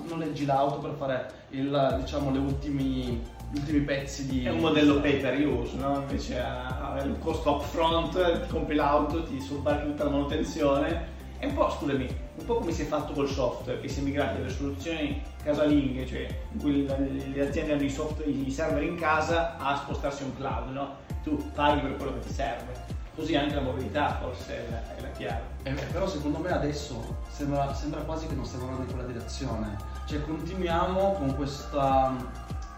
noleggi 0.08 0.46
l'auto 0.46 0.78
per 0.78 0.92
fare 0.98 1.32
il, 1.50 1.98
diciamo, 2.00 2.32
le 2.32 2.40
ultimi, 2.40 3.22
gli 3.52 3.58
ultimi 3.58 3.80
pezzi 3.80 4.28
di... 4.28 4.46
È 4.46 4.50
un 4.50 4.60
modello 4.60 5.02
pay 5.02 5.20
per 5.20 5.48
use, 5.48 5.76
no? 5.78 6.02
Invece 6.02 6.40
ha 6.40 7.00
il 7.04 7.18
costo 7.20 7.56
upfront, 7.56 8.42
ti 8.42 8.48
compri 8.50 8.76
l'auto, 8.76 9.24
ti 9.24 9.42
sobbarchi 9.42 9.88
tutta 9.88 10.04
la 10.04 10.12
manutenzione 10.12 11.18
è 11.40 11.46
un 11.46 11.54
po', 11.54 11.70
scusami, 11.72 12.06
un 12.36 12.46
po' 12.46 12.56
come 12.56 12.72
si 12.74 12.82
è 12.82 12.86
fatto 12.86 13.14
col 13.14 13.30
software, 13.30 13.80
che 13.80 13.88
si 13.88 14.02
è 14.02 14.04
migrati 14.04 14.38
dalle 14.38 14.50
soluzioni 14.50 15.22
casalinghe, 15.42 16.06
cioè 16.06 16.28
in 16.52 16.60
cui 16.60 16.86
le 16.86 17.48
aziende 17.48 17.74
hanno 17.74 17.84
i, 17.84 17.90
software, 17.90 18.30
i 18.30 18.52
server 18.52 18.84
in 18.84 18.96
casa, 18.96 19.58
a 19.58 19.78
spostarsi 19.78 20.24
un 20.24 20.36
cloud, 20.36 20.72
no? 20.72 20.96
Tu 21.24 21.52
paghi 21.54 21.80
per 21.80 21.96
quello 21.96 22.14
che 22.16 22.28
ti 22.28 22.34
serve. 22.34 22.98
Così 23.16 23.36
anche 23.36 23.56
la 23.56 23.62
mobilità 23.62 24.18
forse 24.22 24.54
è 24.54 24.70
la, 24.70 24.96
è 24.98 25.02
la 25.02 25.12
chiave. 25.12 25.42
Eh, 25.64 25.72
però 25.72 26.08
secondo 26.08 26.40
me 26.40 26.52
adesso 26.52 27.18
sembra, 27.30 27.74
sembra, 27.74 28.02
quasi 28.02 28.28
che 28.28 28.36
non 28.36 28.46
stiamo 28.46 28.66
andando 28.66 28.86
in 28.86 28.92
quella 28.94 29.08
direzione. 29.08 29.78
Cioè 30.08 30.22
continuiamo 30.22 31.14
con 31.14 31.36
questa 31.36 32.16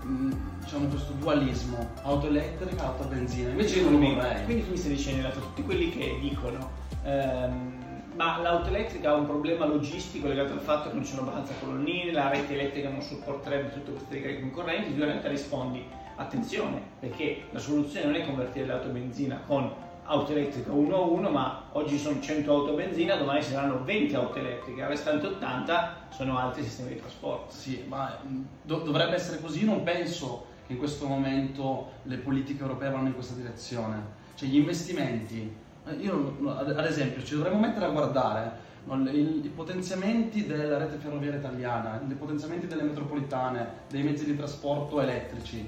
mm, 0.05 0.31
diciamo 0.59 0.87
questo 0.87 1.13
dualismo 1.13 1.89
auto 2.03 2.27
elettrica 2.27 2.85
auto 2.85 3.03
a 3.03 3.05
benzina 3.05 3.49
invece 3.49 3.79
io 3.79 3.89
non 3.89 3.99
lo 3.99 4.15
vorrei 4.15 4.43
quindi 4.45 4.65
tu 4.65 4.71
mi 4.71 4.77
stai 4.77 4.91
dicendo 4.91 5.27
a 5.27 5.31
tutti 5.31 5.63
quelli 5.63 5.91
che 5.91 6.17
dicono 6.19 6.71
ehm, 7.03 7.81
ma 8.21 8.37
l'auto 8.37 8.69
elettrica 8.69 9.09
ha 9.09 9.15
un 9.15 9.25
problema 9.25 9.65
logistico 9.65 10.27
legato 10.27 10.53
al 10.53 10.59
fatto 10.59 10.89
che 10.89 10.93
non 10.93 11.03
ci 11.03 11.09
sono 11.15 11.23
abbastanza 11.23 11.53
colonnine, 11.59 12.11
la 12.11 12.29
rete 12.29 12.53
elettrica 12.53 12.89
non 12.89 13.01
supporterebbe 13.01 13.73
tutte 13.73 13.93
queste 13.93 14.13
ricariche 14.13 14.41
concorrenti, 14.41 14.93
tu 14.93 14.99
in 14.99 15.05
realtà 15.05 15.27
rispondi 15.27 15.83
attenzione, 16.17 16.79
perché 16.99 17.45
la 17.49 17.57
soluzione 17.57 18.05
non 18.05 18.15
è 18.15 18.23
convertire 18.23 18.67
l'auto 18.67 18.89
benzina 18.89 19.41
con 19.47 19.73
auto 20.03 20.31
elettrica 20.33 20.71
1 20.71 20.95
a 20.95 20.99
1, 20.99 21.29
ma 21.31 21.63
oggi 21.71 21.97
sono 21.97 22.21
100 22.21 22.51
auto 22.51 22.73
benzina, 22.73 23.15
domani 23.15 23.41
saranno 23.41 23.83
20 23.83 24.13
auto 24.13 24.37
elettriche, 24.37 24.81
il 24.81 24.87
restante 24.87 25.25
80 25.25 25.95
sono 26.09 26.37
altri 26.37 26.61
sistemi 26.61 26.89
di 26.89 26.99
trasporto. 26.99 27.51
Sì, 27.51 27.83
ma 27.87 28.19
do- 28.61 28.81
dovrebbe 28.81 29.15
essere 29.15 29.41
così, 29.41 29.65
non 29.65 29.81
penso 29.81 30.45
che 30.67 30.73
in 30.73 30.77
questo 30.77 31.07
momento 31.07 31.93
le 32.03 32.17
politiche 32.17 32.61
europee 32.61 32.91
vanno 32.91 33.07
in 33.07 33.15
questa 33.15 33.33
direzione. 33.33 34.19
Cioè 34.35 34.47
gli 34.47 34.57
investimenti, 34.57 35.69
io 35.99 36.37
ad 36.57 36.85
esempio 36.85 37.23
ci 37.23 37.35
dovremmo 37.35 37.59
mettere 37.59 37.85
a 37.85 37.89
guardare 37.89 38.69
i 39.11 39.51
potenziamenti 39.53 40.45
della 40.45 40.77
rete 40.77 40.97
ferroviaria 40.97 41.39
italiana, 41.39 42.01
i 42.07 42.13
potenziamenti 42.13 42.67
delle 42.67 42.83
metropolitane, 42.83 43.67
dei 43.89 44.03
mezzi 44.03 44.25
di 44.25 44.35
trasporto 44.35 45.01
elettrici, 45.01 45.67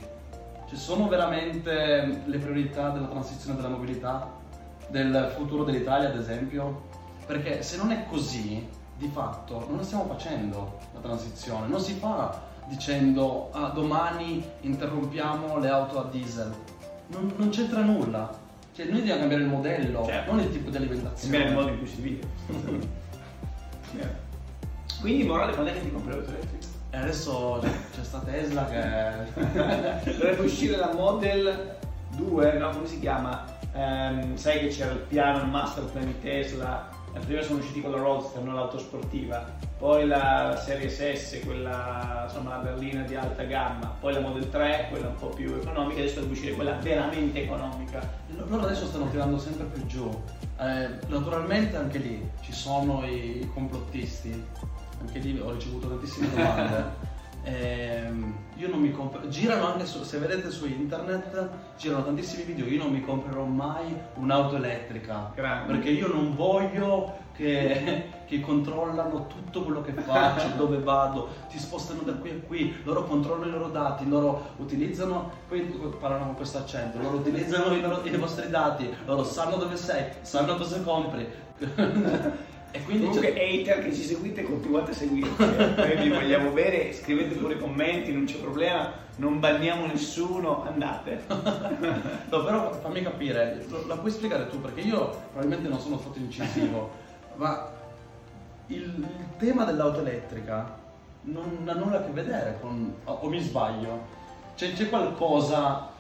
ci 0.67 0.75
sono 0.75 1.08
veramente 1.08 2.24
le 2.25 2.38
priorità 2.39 2.89
della 2.89 3.05
transizione 3.05 3.55
della 3.55 3.70
mobilità, 3.70 4.32
del 4.88 5.32
futuro 5.36 5.63
dell'Italia 5.63 6.10
ad 6.10 6.17
esempio? 6.17 6.89
Perché 7.25 7.62
se 7.62 7.77
non 7.77 7.91
è 7.91 8.05
così, 8.10 8.67
di 8.98 9.08
fatto 9.10 9.67
non 9.70 9.84
stiamo 9.84 10.05
facendo 10.05 10.79
la 10.93 11.00
transizione, 11.00 11.67
non 11.67 11.79
si 11.79 11.93
fa 11.93 12.41
dicendo 12.67 13.50
ah, 13.51 13.70
domani 13.70 14.43
interrompiamo 14.62 15.60
le 15.60 15.70
auto 15.70 16.00
a 16.00 16.10
diesel, 16.10 16.51
non, 17.08 17.34
non 17.36 17.50
c'entra 17.50 17.82
nulla. 17.82 18.41
Cioè 18.74 18.86
noi 18.88 19.00
dobbiamo 19.00 19.20
cambiare 19.20 19.44
il 19.44 19.50
modello, 19.50 20.06
certo. 20.06 20.32
non 20.32 20.44
il 20.44 20.51
tipo 20.51 20.70
di 20.70 20.77
alimentazione. 20.77 21.38
Cambiare 21.38 21.50
il 21.50 21.53
modo 21.53 21.70
in 21.70 21.77
cui 21.77 21.88
si 21.88 22.01
vive. 22.01 22.27
Quindi 25.00 25.24
morale 25.25 25.53
quando 25.53 25.72
è 25.72 25.74
che 25.74 25.82
ti 25.82 25.92
compri 25.92 26.13
l'auto 26.13 26.30
elettrica? 26.30 26.68
E 26.89 26.98
adesso 26.98 27.63
c'è 27.94 28.03
sta 28.03 28.20
Tesla 28.20 28.65
che... 28.65 29.42
Dovrebbe 30.18 30.42
uscire 30.42 30.77
la 30.77 30.92
Model 30.94 31.77
2, 32.15 32.53
no? 32.58 32.70
Come 32.70 32.88
si 32.88 33.00
chiama? 33.00 33.46
Um, 33.74 34.36
sai 34.36 34.60
che 34.60 34.68
c'era 34.68 34.92
il 34.92 35.00
piano, 35.00 35.44
il 35.44 35.50
master 35.50 35.84
plan 35.86 36.06
di 36.06 36.20
Tesla 36.20 37.01
prima 37.20 37.42
sono 37.42 37.60
usciti 37.60 37.82
con 37.82 37.92
la 37.92 37.98
Roadster, 37.98 38.42
non 38.42 38.56
l'auto 38.56 38.80
sportiva, 38.80 39.46
poi 39.83 40.07
la 40.07 40.57
Serie 40.63 40.87
S, 40.87 41.41
quella 41.43 42.21
insomma 42.23 42.51
la 42.51 42.63
berlina 42.63 43.01
di 43.01 43.15
alta 43.15 43.43
gamma, 43.43 43.87
poi 43.99 44.13
la 44.13 44.21
Model 44.21 44.49
3, 44.49 44.87
quella 44.89 45.09
un 45.09 45.15
po' 45.15 45.27
più 45.27 45.55
economica, 45.55 45.99
adesso 45.99 46.21
deve 46.21 46.31
uscire 46.31 46.53
quella 46.53 46.71
veramente 46.75 47.43
economica. 47.43 47.99
Loro 48.27 48.63
adesso 48.63 48.85
stanno 48.85 49.09
tirando 49.09 49.37
sempre 49.37 49.65
più 49.65 49.85
giù. 49.85 50.23
Eh, 50.57 50.87
naturalmente 51.07 51.75
anche 51.75 51.97
lì 51.97 52.29
ci 52.39 52.53
sono 52.53 53.05
i 53.05 53.45
complottisti, 53.53 54.45
anche 55.01 55.19
lì 55.19 55.37
ho 55.37 55.51
ricevuto 55.51 55.89
tantissime 55.89 56.29
domande. 56.29 57.11
Eh, 57.43 58.12
io 58.55 58.69
non 58.69 58.79
mi 58.79 58.91
compro, 58.91 59.27
girano 59.27 59.65
anche 59.65 59.85
su, 59.85 60.03
se 60.03 60.17
vedete 60.17 60.50
su 60.50 60.65
internet, 60.65 61.50
girano 61.77 62.05
tantissimi 62.05 62.43
video, 62.43 62.65
io 62.65 62.83
non 62.83 62.91
mi 62.91 63.01
comprerò 63.01 63.43
mai 63.43 63.93
un'auto 64.15 64.55
elettrica, 64.55 65.31
Grande. 65.35 65.73
perché 65.73 65.89
io 65.89 66.07
non 66.07 66.35
voglio 66.35 67.17
che, 67.35 68.12
che, 68.25 68.39
controllano 68.39 69.27
tutto 69.27 69.63
quello 69.63 69.81
che 69.81 69.93
faccio, 69.93 70.47
dove 70.55 70.79
vado, 70.79 71.29
ti 71.50 71.57
spostano 71.57 72.01
da 72.03 72.13
qui 72.13 72.29
a 72.29 72.47
qui, 72.47 72.75
loro 72.83 73.03
controllano 73.03 73.47
i 73.47 73.51
loro 73.51 73.69
dati, 73.69 74.07
loro 74.07 74.51
utilizzano, 74.57 75.31
poi 75.47 75.62
parlano 76.00 76.25
con 76.25 76.35
questo 76.35 76.59
accento, 76.59 77.00
loro 77.00 77.17
utilizzano 77.17 77.73
i, 77.75 77.81
loro, 77.81 78.01
i 78.03 78.15
vostri 78.15 78.50
dati, 78.50 78.88
loro 79.05 79.23
sanno 79.23 79.57
dove 79.57 79.75
sei, 79.75 80.05
sanno 80.21 80.55
cosa 80.55 80.79
compri. 80.81 81.27
E 82.75 82.82
quindi 82.86 83.06
Comunque 83.06 83.34
hater 83.34 83.84
che 83.84 83.94
ci 83.94 84.01
seguite 84.01 84.42
continuate 84.42 84.89
a 84.89 84.94
seguirci, 84.96 85.44
eh. 85.44 85.74
noi 85.75 85.96
vi 85.96 86.10
vogliamo 86.10 86.50
bene, 86.50 86.92
scrivete 86.92 87.36
pure 87.36 87.60
commenti, 87.60 88.12
non 88.12 88.25
c'è 88.25 88.38
problema, 88.38 88.92
non 89.18 89.39
banniamo 89.39 89.86
nessuno, 89.86 90.63
andate. 90.63 91.22
no, 91.30 92.44
però 92.44 92.74
fammi 92.74 93.03
capire, 93.03 93.63
la 93.86 93.96
puoi 93.96 94.10
spiegare 94.10 94.50
tu 94.50 94.60
perché 94.60 94.82
io 94.82 95.08
probabilmente 95.32 95.70
non 95.70 95.80
sono 95.80 96.00
stato 96.00 96.18
incisivo, 96.18 96.89
ma 97.38 97.70
il, 98.68 98.82
il 98.82 99.25
tema 99.38 99.65
dell'auto 99.65 100.00
elettrica 100.00 100.75
non 101.25 101.68
ha 101.68 101.74
nulla 101.74 102.00
a 102.00 102.03
che 102.03 102.12
vedere 102.12 102.58
con... 102.60 102.92
o, 103.03 103.12
o 103.12 103.30
mi 103.30 103.39
sbaglio? 103.39 104.22
C'è, 104.56 104.74
c'è 104.74 104.89
qualcosa 104.89 105.92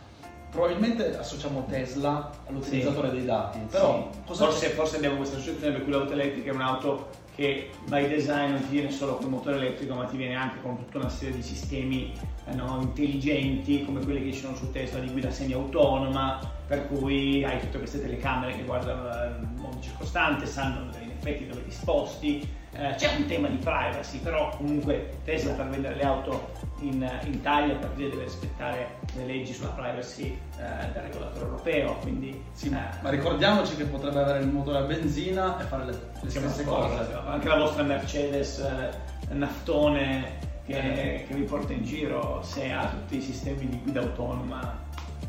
probabilmente 0.53 1.17
associamo 1.17 1.65
Tesla 1.67 2.31
all'utilizzatore 2.47 3.09
sì. 3.09 3.15
dei 3.15 3.25
dati, 3.25 3.59
però 3.69 4.09
sì. 4.23 4.33
forse, 4.35 4.69
forse, 4.69 4.95
abbiamo 4.97 5.17
questa 5.17 5.37
associazione 5.37 5.73
per 5.73 5.83
cui 5.83 5.91
l'auto 5.91 6.13
elettrica 6.13 6.51
è 6.51 6.53
un'auto 6.53 7.09
che 7.35 7.71
by 7.87 8.07
design 8.07 8.51
non 8.51 8.61
ti 8.61 8.69
viene 8.69 8.91
solo 8.91 9.15
con 9.15 9.25
il 9.25 9.31
motore 9.31 9.55
elettrico 9.55 9.95
ma 9.95 10.05
ti 10.05 10.15
viene 10.15 10.35
anche 10.35 10.61
con 10.61 10.77
tutta 10.77 10.99
una 10.99 11.09
serie 11.09 11.35
di 11.35 11.41
sistemi 11.41 12.13
eh, 12.45 12.53
no, 12.53 12.77
intelligenti 12.79 13.83
come 13.83 14.03
quelli 14.03 14.23
che 14.23 14.33
ci 14.33 14.41
sono 14.41 14.55
su 14.55 14.71
Tesla 14.71 14.99
di 14.99 15.09
guida 15.09 15.31
semi-autonoma 15.31 16.39
per 16.67 16.87
cui 16.87 17.43
hai 17.43 17.59
tutte 17.59 17.79
queste 17.79 17.99
telecamere 17.99 18.55
che 18.55 18.63
guardano 18.63 19.09
il 19.39 19.47
mondo 19.55 19.81
circostante, 19.81 20.45
sanno 20.45 20.91
in 21.01 21.09
effetti 21.09 21.47
dove 21.47 21.63
ti 21.63 21.71
sposti 21.71 22.47
eh, 22.75 22.95
c'è 22.95 23.15
un 23.15 23.25
tema 23.27 23.47
di 23.47 23.57
privacy, 23.57 24.19
però 24.19 24.49
comunque 24.57 25.17
Tesla 25.23 25.53
per 25.53 25.69
vendere 25.69 25.95
le 25.95 26.03
auto 26.03 26.51
in, 26.79 27.07
in 27.23 27.33
Italia 27.33 27.75
per 27.75 27.89
dire 27.91 28.09
deve 28.09 28.23
rispettare 28.23 28.95
le 29.15 29.25
leggi 29.25 29.53
sulla 29.53 29.69
privacy 29.69 30.37
eh, 30.57 30.91
del 30.91 31.03
regolatore 31.03 31.45
europeo. 31.45 31.95
Quindi, 32.01 32.43
sì, 32.53 32.69
eh, 32.69 33.01
ma 33.01 33.09
ricordiamoci 33.09 33.75
che 33.75 33.85
potrebbe 33.85 34.19
avere 34.19 34.39
il 34.39 34.47
motore 34.47 34.79
a 34.79 34.81
benzina 34.81 35.59
e 35.59 35.63
fare 35.65 35.85
le, 35.85 35.99
le 36.19 36.29
stesse 36.29 36.63
cose. 36.63 37.13
Anche 37.25 37.47
la 37.47 37.57
vostra 37.57 37.83
Mercedes 37.83 38.59
eh, 38.59 39.33
naftone 39.33 40.39
che, 40.65 41.25
che 41.27 41.35
vi 41.35 41.43
porta 41.43 41.73
in 41.73 41.83
giro, 41.83 42.41
se 42.41 42.71
ha 42.71 42.87
tutti 42.87 43.17
i 43.17 43.21
sistemi 43.21 43.67
di 43.67 43.79
guida 43.81 44.01
autonoma, 44.01 44.81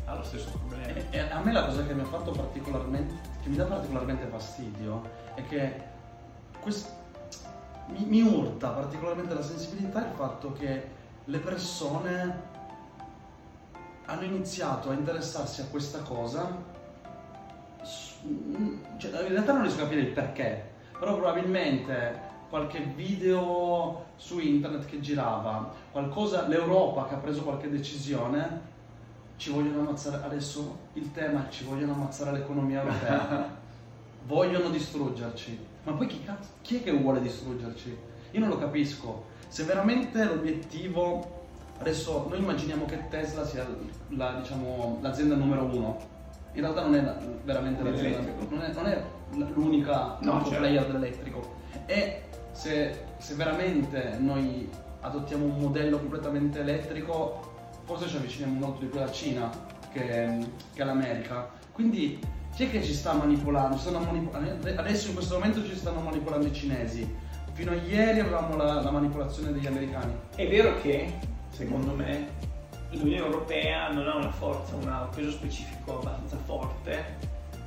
ha 0.05 0.15
lo 0.15 0.23
stesso 0.23 0.49
problema. 0.49 0.87
E, 0.87 1.05
e 1.11 1.19
a 1.19 1.39
me 1.41 1.51
la 1.51 1.65
cosa 1.65 1.85
che 1.85 1.93
mi 1.93 2.01
ha 2.01 2.05
fatto 2.05 2.31
particolarmente, 2.31 3.13
che 3.43 3.49
mi 3.49 3.55
dà 3.55 3.65
particolarmente 3.65 4.25
fastidio 4.25 5.01
è 5.35 5.43
che 5.47 5.93
questo 6.59 7.03
mi, 7.87 8.05
mi 8.05 8.21
urta 8.21 8.69
particolarmente 8.69 9.33
la 9.33 9.41
sensibilità 9.41 10.05
il 10.05 10.13
fatto 10.15 10.53
che 10.53 10.89
le 11.23 11.37
persone 11.39 12.53
hanno 14.05 14.23
iniziato 14.23 14.89
a 14.89 14.93
interessarsi 14.93 15.61
a 15.61 15.65
questa 15.65 15.99
cosa 15.99 16.73
cioè, 18.97 19.21
in 19.21 19.29
realtà 19.29 19.53
non 19.53 19.61
riesco 19.63 19.81
a 19.81 19.83
capire 19.83 20.01
il 20.01 20.11
perché 20.11 20.73
però 20.97 21.15
probabilmente 21.15 22.33
qualche 22.49 22.79
video 22.95 24.05
su 24.15 24.39
internet 24.39 24.85
che 24.85 24.99
girava 24.99 25.73
qualcosa 25.91 26.47
l'Europa 26.47 27.07
che 27.07 27.15
ha 27.15 27.17
preso 27.17 27.43
qualche 27.43 27.69
decisione 27.69 28.73
ci 29.37 29.51
vogliono 29.51 29.81
ammazzare 29.81 30.23
adesso 30.23 30.77
il 30.93 31.11
tema 31.11 31.47
ci 31.49 31.65
vogliono 31.65 31.93
ammazzare 31.93 32.31
l'economia 32.31 32.81
europea. 32.81 33.63
Vogliono 34.25 34.69
distruggerci 34.69 35.74
ma 35.85 35.93
poi 35.93 36.07
chi, 36.07 36.23
cazzo, 36.23 36.49
chi 36.61 36.77
è 36.77 36.83
che 36.83 36.91
vuole 36.91 37.21
distruggerci? 37.21 37.97
Io 38.31 38.39
non 38.39 38.49
lo 38.49 38.57
capisco. 38.57 39.25
Se 39.47 39.63
veramente 39.63 40.23
l'obiettivo... 40.23 41.43
Adesso 41.77 42.27
noi 42.29 42.39
immaginiamo 42.39 42.85
che 42.85 43.09
Tesla 43.09 43.45
sia 43.45 43.67
la, 44.09 44.39
diciamo, 44.39 44.99
l'azienda 45.01 45.35
numero 45.35 45.65
uno. 45.65 45.97
In 46.53 46.61
realtà 46.61 46.83
non 46.83 46.95
è 46.95 47.01
la, 47.01 47.17
veramente 47.43 47.83
l'azienda, 47.83 48.19
non 48.49 48.61
è, 48.61 48.71
non 48.71 48.87
è 48.87 49.03
l'unica 49.53 50.17
no, 50.21 50.41
certo. 50.43 50.57
player 50.59 50.85
dell'elettrico. 50.85 51.55
E 51.85 52.23
se, 52.53 53.03
se 53.17 53.35
veramente 53.35 54.15
noi 54.19 54.69
adottiamo 55.01 55.43
un 55.43 55.57
modello 55.59 55.99
completamente 55.99 56.61
elettrico, 56.61 57.53
forse 57.83 58.07
ci 58.07 58.15
avviciniamo 58.15 58.57
molto 58.57 58.79
di 58.79 58.85
più 58.85 58.99
alla 58.99 59.11
Cina 59.11 59.49
che, 59.91 60.47
che 60.73 60.81
all'America. 60.81 61.49
Quindi 61.75 62.17
chi 62.55 62.63
è 62.63 62.71
che 62.71 62.81
ci 62.81 62.93
sta 62.93 63.11
manipolando? 63.11 63.77
Manipol- 63.99 64.75
adesso 64.77 65.09
in 65.09 65.13
questo 65.13 65.33
momento 65.33 65.61
ci 65.65 65.75
stanno 65.75 65.99
manipolando 65.99 66.47
i 66.47 66.53
cinesi. 66.53 67.05
Fino 67.51 67.71
a 67.71 67.75
ieri 67.75 68.21
avevamo 68.21 68.55
la, 68.55 68.81
la 68.81 68.91
manipolazione 68.91 69.51
degli 69.51 69.67
americani. 69.67 70.13
È 70.33 70.47
vero 70.47 70.79
che, 70.79 71.19
secondo 71.49 71.91
me, 71.91 72.29
l'Unione 72.91 73.25
Europea 73.25 73.91
non 73.91 74.07
ha 74.07 74.15
una 74.15 74.31
forza, 74.31 74.75
un 74.75 75.07
peso 75.13 75.31
specifico 75.31 75.99
abbastanza 75.99 76.37
forte, 76.45 77.17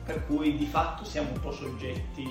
per 0.06 0.24
cui 0.24 0.56
di 0.56 0.64
fatto 0.64 1.04
siamo 1.04 1.32
un 1.32 1.40
po' 1.40 1.52
soggetti 1.52 2.26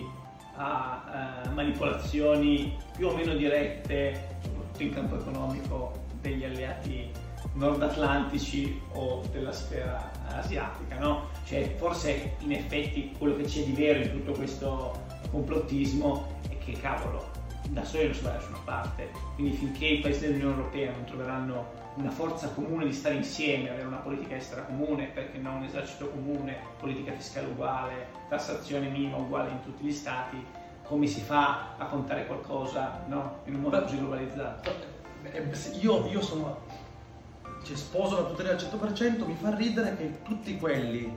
a 0.55 1.43
uh, 1.46 1.51
manipolazioni 1.51 2.75
più 2.96 3.10
o 3.10 3.15
meno 3.15 3.36
dirette, 3.36 4.38
soprattutto 4.41 4.81
in 4.81 4.93
campo 4.93 5.19
economico, 5.19 6.05
degli 6.22 6.43
alleati 6.43 7.12
nord-atlantici 7.57 8.79
o 8.93 9.23
della 9.31 9.51
sfera 9.51 10.11
asiatica, 10.29 10.97
no? 10.99 11.29
Cioè, 11.45 11.75
forse 11.77 12.35
in 12.39 12.53
effetti 12.53 13.13
quello 13.17 13.35
che 13.35 13.43
c'è 13.43 13.63
di 13.63 13.73
vero 13.73 13.99
in 13.99 14.11
tutto 14.11 14.31
questo 14.33 15.05
complottismo 15.31 16.35
è 16.49 16.57
che, 16.59 16.73
cavolo, 16.73 17.25
da 17.69 17.83
soli 17.83 18.05
non 18.05 18.13
si 18.13 18.21
va 18.21 18.29
da 18.29 18.35
nessuna 18.37 18.59
parte. 18.63 19.09
Quindi 19.35 19.55
finché 19.57 19.85
i 19.85 19.99
paesi 19.99 20.21
dell'Unione 20.21 20.55
Europea 20.55 20.91
non 20.91 21.05
troveranno 21.05 21.85
una 21.95 22.11
forza 22.11 22.49
comune 22.49 22.85
di 22.85 22.93
stare 22.93 23.15
insieme, 23.15 23.71
avere 23.71 23.87
una 23.87 23.97
politica 23.97 24.35
estera 24.35 24.61
comune, 24.61 25.07
perché 25.07 25.39
non 25.39 25.55
un 25.57 25.63
esercito 25.63 26.09
comune, 26.09 26.55
politica 26.79 27.11
fiscale 27.11 27.47
uguale, 27.47 28.07
tassazione 28.29 28.87
minima 28.89 29.17
uguale 29.17 29.49
in 29.49 29.61
tutti 29.63 29.83
gli 29.83 29.91
stati, 29.91 30.37
come 30.83 31.07
si 31.07 31.19
fa 31.19 31.75
a 31.77 31.85
contare 31.85 32.27
qualcosa 32.27 33.03
no? 33.07 33.39
in 33.45 33.55
un 33.55 33.61
mondo 33.61 33.81
così 33.81 33.97
globalizzato? 33.97 34.95
Io, 35.81 36.07
io 36.07 36.21
sono 36.21 36.61
cioè, 37.67 37.75
sposo 37.75 38.15
la 38.15 38.24
tua 38.24 38.36
teoria 38.36 38.53
al 38.53 38.59
100%, 38.59 39.25
mi 39.25 39.36
fa 39.39 39.53
ridere 39.53 39.95
che 39.97 40.19
tutti 40.24 40.57
quelli 40.57 41.13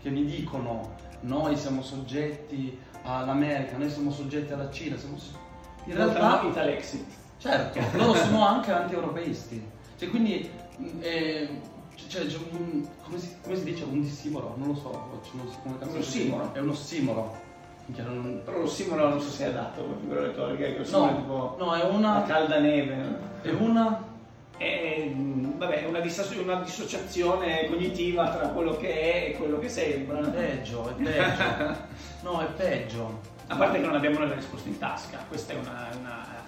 che 0.00 0.10
mi 0.10 0.24
dicono 0.24 0.94
noi 1.20 1.56
siamo 1.56 1.82
soggetti 1.82 2.78
all'America, 3.02 3.76
noi 3.78 3.90
siamo 3.90 4.10
soggetti 4.10 4.52
alla 4.52 4.70
Cina, 4.70 4.96
siamo 4.96 5.16
so- 5.18 5.38
in 5.86 5.94
realtà 5.94 6.42
Italexit. 6.44 7.06
certo, 7.38 7.80
loro 7.96 8.14
sono 8.14 8.46
anche 8.46 8.72
anti-europeisti. 8.72 9.64
Cioè, 9.98 10.10
quindi 10.10 10.50
mh, 10.76 10.86
eh, 11.00 11.60
cioè, 12.08 12.26
c'è 12.26 12.36
un- 12.52 12.86
come, 13.02 13.18
si, 13.18 13.34
come 13.42 13.56
si 13.56 13.64
dice 13.64 13.84
un 13.84 14.02
dissimoro? 14.02 14.54
Non 14.58 14.68
lo 14.68 14.74
so, 14.74 14.90
non 15.32 15.48
so 15.50 15.58
come 15.62 15.78
cazzo 15.78 15.96
Un 15.96 16.02
si- 16.02 16.18
ossimoro? 16.20 16.52
È 16.52 16.58
un. 16.58 17.30
Minchia, 17.86 18.04
non- 18.04 18.40
Però 18.44 18.58
lo 18.58 18.66
simolo 18.66 19.08
non 19.08 19.20
so 19.20 19.30
se 19.30 19.44
è 19.44 19.48
adatto 19.48 19.80
come 19.82 19.94
figura 20.00 20.20
retorica, 20.20 20.64
che 20.64 20.84
simolo 20.84 21.08
è 21.08 21.14
tipo 21.16 21.56
No, 21.58 21.64
no, 21.66 21.74
è 21.74 21.78
la 21.78 21.88
una. 21.88 22.22
calda 22.24 22.58
neve. 22.58 22.94
no? 22.96 23.16
È 23.42 23.50
una. 23.50 24.05
Vabbè, 25.56 25.84
una, 25.86 26.00
dissoci- 26.00 26.38
una 26.38 26.56
dissociazione 26.60 27.66
cognitiva 27.68 28.28
tra 28.30 28.48
quello 28.48 28.76
che 28.76 29.00
è 29.00 29.28
e 29.28 29.32
quello 29.36 29.58
che 29.58 29.68
sembra. 29.68 30.18
È 30.20 30.30
peggio, 30.30 30.88
è 30.88 30.92
peggio. 31.02 31.94
No, 32.22 32.40
è 32.40 32.46
peggio. 32.46 33.20
A 33.46 33.56
parte 33.56 33.78
che 33.80 33.86
non 33.86 33.94
abbiamo 33.94 34.18
noi 34.18 34.28
la 34.28 34.34
risposta 34.34 34.68
in 34.68 34.78
tasca, 34.78 35.18
questa 35.28 35.52
è 35.52 35.56
una... 35.56 35.88
una- 35.98 36.44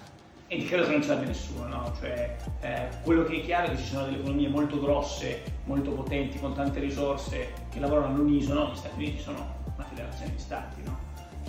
e 0.51 0.65
credo 0.65 0.85
che 0.85 0.91
non 0.91 1.01
ce 1.03 1.09
l'abbia 1.09 1.27
nessuno, 1.27 1.67
no? 1.67 1.93
Cioè, 1.99 2.35
eh, 2.61 2.87
quello 3.03 3.23
che 3.23 3.35
è 3.37 3.41
chiaro 3.41 3.67
è 3.67 3.69
che 3.69 3.77
ci 3.77 3.85
sono 3.85 4.05
delle 4.05 4.17
economie 4.17 4.47
molto 4.49 4.79
grosse, 4.79 5.43
molto 5.65 5.91
potenti, 5.91 6.39
con 6.39 6.55
tante 6.55 6.79
risorse, 6.79 7.53
che 7.69 7.79
lavorano 7.79 8.07
all'unisono, 8.15 8.71
gli 8.71 8.75
Stati 8.75 8.95
Uniti 8.95 9.19
sono 9.21 9.37
una 9.75 9.85
federazione 9.87 10.31
di 10.31 10.39
stati, 10.39 10.81
no? 10.83 10.97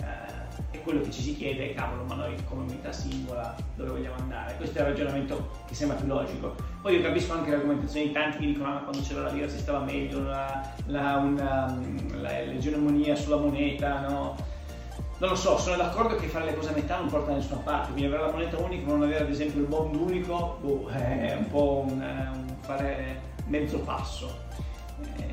Eh, 0.01 0.39
e 0.73 0.81
quello 0.81 1.01
che 1.01 1.11
ci 1.11 1.21
si 1.21 1.35
chiede 1.35 1.71
è, 1.71 1.73
cavolo, 1.73 2.03
ma 2.03 2.15
noi 2.15 2.35
come 2.45 2.63
unità 2.63 2.91
singola 2.91 3.55
dove 3.75 3.89
vogliamo 3.89 4.15
andare? 4.15 4.55
Questo 4.55 4.77
è 4.77 4.81
il 4.81 4.87
ragionamento 4.87 5.49
che 5.67 5.75
sembra 5.75 5.97
più 5.97 6.07
logico. 6.07 6.55
Poi 6.81 6.95
io 6.95 7.01
capisco 7.01 7.33
anche 7.33 7.49
le 7.49 7.55
argomentazioni 7.57 8.07
di 8.07 8.13
tanti 8.13 8.37
che 8.37 8.45
dicono 8.47 8.75
ah, 8.75 8.79
quando 8.79 9.01
c'era 9.01 9.23
la 9.23 9.31
lira 9.31 9.47
si 9.47 9.57
stava 9.57 9.79
meglio, 9.79 10.23
la, 10.23 10.73
la, 10.85 11.17
una, 11.17 11.77
la, 12.19 12.29
l'egemonia 12.43 13.15
sulla 13.15 13.37
moneta, 13.37 13.99
no? 14.07 14.35
Non 15.17 15.29
lo 15.29 15.35
so, 15.35 15.57
sono 15.57 15.75
d'accordo 15.75 16.15
che 16.15 16.27
fare 16.27 16.45
le 16.45 16.55
cose 16.55 16.69
a 16.69 16.73
metà 16.73 16.97
non 16.97 17.07
porta 17.07 17.29
da 17.29 17.35
nessuna 17.35 17.59
parte, 17.59 17.91
quindi 17.91 18.07
avere 18.07 18.23
la 18.23 18.31
moneta 18.31 18.57
unica 18.57 18.85
ma 18.85 18.93
non 18.93 19.03
avere 19.03 19.23
ad 19.23 19.29
esempio 19.29 19.61
il 19.61 19.67
bond 19.67 19.93
unico 19.93 20.57
boh, 20.61 20.87
è 20.87 21.35
un 21.37 21.47
po' 21.47 21.85
un, 21.87 22.01
un 22.01 22.55
fare 22.61 23.21
mezzo 23.45 23.79
passo. 23.81 24.49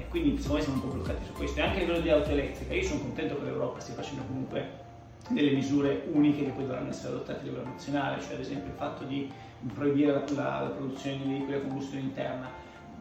Quindi 0.08 0.38
secondo 0.40 0.54
me 0.56 0.62
siamo 0.62 0.82
un 0.82 0.88
po' 0.88 0.94
bloccati 0.96 1.24
su 1.24 1.32
questo. 1.32 1.58
E 1.60 1.62
anche 1.62 1.76
a 1.76 1.80
livello 1.80 2.00
di 2.00 2.10
auto 2.10 2.30
elettrica, 2.30 2.74
io 2.74 2.82
sono 2.82 3.00
contento 3.00 3.36
che 3.38 3.44
l'Europa 3.44 3.80
stia 3.80 3.94
facendo 3.94 4.22
comunque 4.26 4.86
delle 5.28 5.50
misure 5.50 6.04
uniche 6.12 6.44
che 6.44 6.50
poi 6.50 6.64
dovranno 6.64 6.88
essere 6.88 7.08
adottate 7.14 7.40
a 7.40 7.42
livello 7.42 7.64
nazionale, 7.64 8.22
cioè 8.22 8.34
ad 8.34 8.40
esempio 8.40 8.70
il 8.70 8.76
fatto 8.76 9.04
di 9.04 9.30
proibire 9.74 10.12
la, 10.12 10.24
la- 10.34 10.60
la 10.62 10.68
produzione 10.68 11.18
di 11.18 11.28
veicoli 11.28 11.54
a 11.54 11.60
combustione 11.60 12.02
interna. 12.04 12.48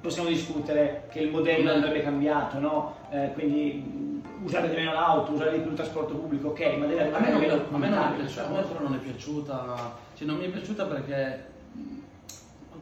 Possiamo 0.01 0.27
discutere 0.27 1.07
che 1.09 1.19
il 1.21 1.31
modello 1.31 1.71
andrebbe 1.71 2.03
cambiato, 2.03 2.59
no? 2.59 2.95
Eh, 3.09 3.31
quindi 3.33 3.73
mh, 3.73 4.45
usare 4.45 4.69
di 4.69 4.75
meno 4.75 4.91
l'auto, 4.93 5.31
usare 5.31 5.53
di 5.53 5.59
più 5.59 5.69
il 5.69 5.75
trasporto 5.75 6.13
pubblico, 6.15 6.49
ok, 6.49 6.59
ma 6.77 6.85
deve 6.85 6.99
A 6.99 7.03
arrivare 7.15 7.37
me, 7.39 7.47
non, 7.47 7.59
a 7.59 7.75
a 7.75 7.77
me 7.77 7.89
non 7.89 7.99
è 8.03 8.15
piaciuta, 8.15 8.27
cioè, 8.27 8.43
a 8.43 8.79
non 8.81 8.93
è 8.93 8.97
piaciuta, 8.97 9.93
cioè 10.15 10.27
non 10.27 10.37
mi 10.37 10.45
è 10.45 10.49
piaciuta 10.49 10.85
perché 10.85 11.45
mh, 11.71 11.81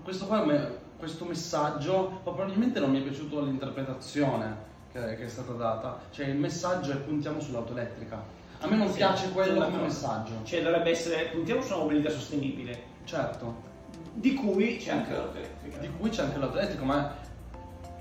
questo 0.03 0.25
qua, 0.25 0.43
me- 0.43 0.83
questo 0.97 1.25
messaggio, 1.25 2.21
ma 2.23 2.31
probabilmente 2.31 2.79
non 2.79 2.91
mi 2.91 2.99
è 2.99 3.03
piaciuto 3.03 3.41
l'interpretazione 3.41 4.73
che, 4.91 5.15
che 5.15 5.25
è 5.25 5.29
stata 5.29 5.53
data, 5.53 5.99
cioè 6.11 6.27
il 6.27 6.37
messaggio 6.37 6.91
è 6.91 6.95
puntiamo 6.95 7.39
sull'auto 7.39 7.73
elettrica. 7.73 8.23
A 8.59 8.67
me 8.67 8.77
non 8.77 8.89
Sì, 8.89 8.95
piace 8.95 9.31
quello 9.31 9.63
come 9.63 9.81
messaggio, 9.81 10.33
Cioè 10.43 10.63
dovrebbe 10.63 10.89
essere, 10.89 11.25
puntiamo 11.25 11.61
su 11.61 11.73
una 11.73 11.83
mobilità 11.83 12.09
sostenibile, 12.09 12.81
certo, 13.03 13.73
di 14.13 14.33
cui 14.33 14.77
c'è 14.77 14.91
anche 14.91 15.11
l'auto 15.11 15.37
elettrica. 15.37 15.77
di 15.79 15.89
cui 15.97 16.09
c'è 16.09 16.23
anche 16.23 16.37
l'auto 16.37 16.57
elettrico, 16.57 16.85
ma 16.85 17.13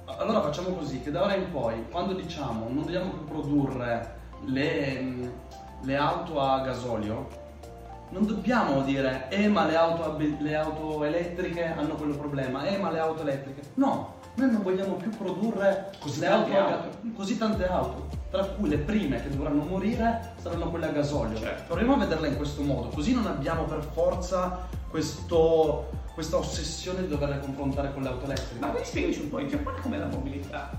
allora 0.06 0.40
facciamo 0.42 0.68
così, 0.70 1.00
che 1.00 1.10
da 1.10 1.22
ora 1.24 1.34
in 1.34 1.50
poi, 1.50 1.84
quando 1.90 2.12
diciamo 2.12 2.68
non 2.68 2.84
dobbiamo 2.84 3.10
più 3.10 3.24
produrre 3.24 4.16
le, 4.44 5.32
le 5.82 5.96
auto 5.96 6.40
a 6.40 6.60
gasolio, 6.60 7.42
non 8.10 8.26
dobbiamo 8.26 8.82
dire, 8.82 9.26
eh 9.30 9.48
ma 9.48 9.66
le 9.66 9.76
auto, 9.76 10.16
le 10.38 10.54
auto 10.54 11.04
elettriche 11.04 11.64
hanno 11.64 11.94
quello 11.94 12.14
problema, 12.14 12.64
eh 12.64 12.78
ma 12.78 12.90
le 12.90 12.98
auto 12.98 13.22
elettriche. 13.22 13.62
No, 13.74 14.14
noi 14.34 14.50
non 14.50 14.62
vogliamo 14.62 14.94
più 14.94 15.10
produrre 15.10 15.90
Così 15.98 16.20
tante 16.20 16.56
auto, 16.56 16.72
auto. 16.74 16.88
così 17.14 17.38
tante 17.38 17.66
auto, 17.66 18.08
tra 18.30 18.44
cui 18.44 18.68
le 18.68 18.78
prime 18.78 19.22
che 19.22 19.30
dovranno 19.30 19.62
morire 19.64 20.32
saranno 20.40 20.70
quelle 20.70 20.86
a 20.86 20.90
gasolio. 20.90 21.36
Certo. 21.38 21.62
Proviamo 21.66 21.94
a 21.94 21.98
vederla 21.98 22.26
in 22.28 22.36
questo 22.36 22.62
modo, 22.62 22.88
così 22.88 23.14
non 23.14 23.26
abbiamo 23.26 23.64
per 23.64 23.82
forza 23.92 24.66
questo- 24.88 26.02
questa 26.14 26.36
ossessione 26.36 27.02
di 27.02 27.08
doverle 27.08 27.40
confrontare 27.40 27.92
con 27.92 28.02
le 28.04 28.08
auto 28.08 28.24
elettriche. 28.24 28.60
Ma 28.60 28.68
quindi 28.68 28.88
spiegaci 28.88 29.20
un 29.22 29.30
po', 29.30 29.40
in 29.40 29.48
Giappone 29.48 29.80
com'è 29.80 29.98
la 29.98 30.06
mobilità? 30.06 30.70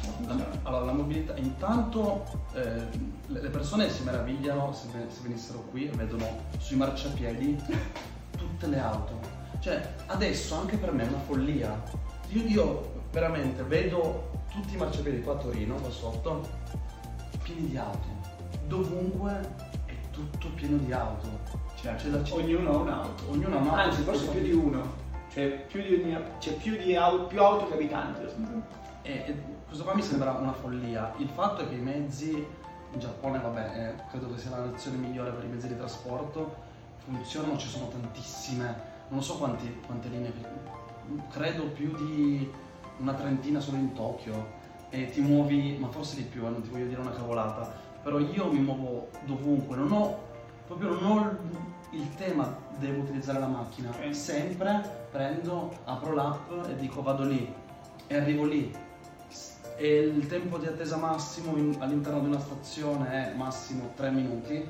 Allora, 0.63 0.86
la 0.86 0.93
mobilità, 0.93 1.36
intanto 1.36 2.24
eh, 2.54 2.82
le 3.28 3.50
persone 3.50 3.89
si 3.89 4.04
meravigliano 4.04 4.71
se, 4.74 4.88
se 5.10 5.19
venissero 5.24 5.60
qui 5.71 5.89
e 5.89 5.95
vedono 5.95 6.26
sui 6.58 6.78
marciapiedi 6.78 7.62
tutte 8.38 8.67
le 8.67 8.80
auto. 8.80 9.19
Cioè, 9.60 9.93
adesso 10.08 10.56
anche 10.56 10.78
per 10.78 10.93
me 10.93 11.04
è 11.04 11.08
una 11.08 11.19
follia. 11.19 11.84
Io, 12.30 12.43
io 12.43 12.91
veramente 13.12 13.62
vedo 13.63 14.32
tutti 14.50 14.76
i 14.76 14.78
marciapiedi 14.78 15.21
qua 15.21 15.34
a 15.34 15.38
Torino, 15.38 15.76
qua 15.76 15.89
sotto, 15.89 16.48
pieni 17.43 17.67
di 17.71 17.78
auto. 17.78 18.08
Dovunque 18.67 19.39
è 19.86 19.93
tutto 20.12 20.48
pieno 20.56 20.78
di 20.78 20.93
auto. 20.93 21.28
Cioè, 21.76 21.95
C'è 21.95 22.08
la 22.08 22.24
città- 22.24 22.39
ognuno 22.39 22.69
ha 22.71 22.78
un'auto. 22.78 23.24
Ognuno 23.30 23.58
ha 23.58 23.60
un'auto. 23.60 23.82
Anzi, 23.82 24.02
forse 24.04 24.28
più 24.28 24.41
di 24.41 24.54
uno. 24.54 25.04
Cioè, 25.36 25.65
più 25.67 25.82
di, 25.82 25.95
ogni- 25.95 26.17
c'è 26.39 26.54
più, 26.54 26.78
di 26.78 26.95
au- 26.95 27.28
più 27.28 27.41
auto 27.43 27.67
che 27.67 27.74
abitanti. 27.74 28.21
E, 29.02 29.12
e 29.12 29.36
questo 29.67 29.84
qua 29.84 29.93
mi 29.93 30.02
sembra 30.02 30.32
una 30.32 30.54
follia. 30.54 31.13
Il 31.17 31.28
fatto 31.28 31.62
è 31.63 31.67
che 31.67 31.76
i 31.76 31.82
mezzi 31.82 32.32
in 32.32 33.00
Giappone, 33.00 33.39
vabbè, 33.39 33.95
eh, 33.98 34.04
credo 34.10 34.32
che 34.34 34.39
sia 34.39 34.52
la 34.52 34.63
nazione 34.63 34.95
migliore 34.95 35.32
per 35.32 35.43
i 35.43 35.48
mezzi 35.48 35.67
di 35.67 35.76
trasporto, 35.76 36.56
funzionano, 37.00 37.58
ci 37.58 37.67
sono 37.67 37.89
tantissime, 37.89 38.74
non 39.10 39.21
so 39.21 39.36
quanti- 39.36 39.78
quante 39.86 40.08
linee, 40.08 40.32
credo 41.30 41.63
più 41.65 41.93
di 41.98 42.50
una 43.00 43.13
trentina 43.13 43.60
solo 43.60 43.76
in 43.76 43.91
Tokyo 43.91 44.54
e 44.89 45.10
ti 45.10 45.19
muovi, 45.19 45.76
ma 45.78 45.89
forse 45.89 46.15
di 46.15 46.24
più, 46.24 46.45
eh, 46.45 46.50
non 46.50 46.62
ti 46.62 46.69
voglio 46.69 46.86
dire 46.86 47.02
una 47.02 47.12
cavolata, 47.12 47.74
però 48.02 48.19
io 48.19 48.50
mi 48.50 48.60
muovo 48.60 49.10
dovunque, 49.26 49.76
non 49.76 49.91
ho, 49.91 50.17
proprio 50.65 50.98
non 50.98 51.12
ho 51.12 51.38
il, 51.95 52.15
tema 52.15 52.55
devo 52.77 53.01
utilizzare 53.01 53.39
la 53.39 53.47
macchina, 53.47 53.89
Ok. 53.89 54.13
sempre 54.15 55.08
prendo, 55.12 55.77
apro 55.86 56.13
l'app 56.13 56.51
e 56.67 56.75
dico 56.75 57.01
vado 57.01 57.23
lì 57.23 57.53
e 58.08 58.15
arrivo 58.15 58.45
lì 58.45 58.73
e 59.77 59.97
il 59.99 60.27
tempo 60.27 60.58
di 60.58 60.67
attesa 60.67 60.95
massimo 60.97 61.58
in- 61.58 61.75
all'interno 61.79 62.19
di 62.21 62.27
una 62.27 62.39
stazione 62.39 63.31
è 63.31 63.34
massimo 63.36 63.91
3 63.95 64.10
minuti, 64.12 64.53
eh, 64.55 64.69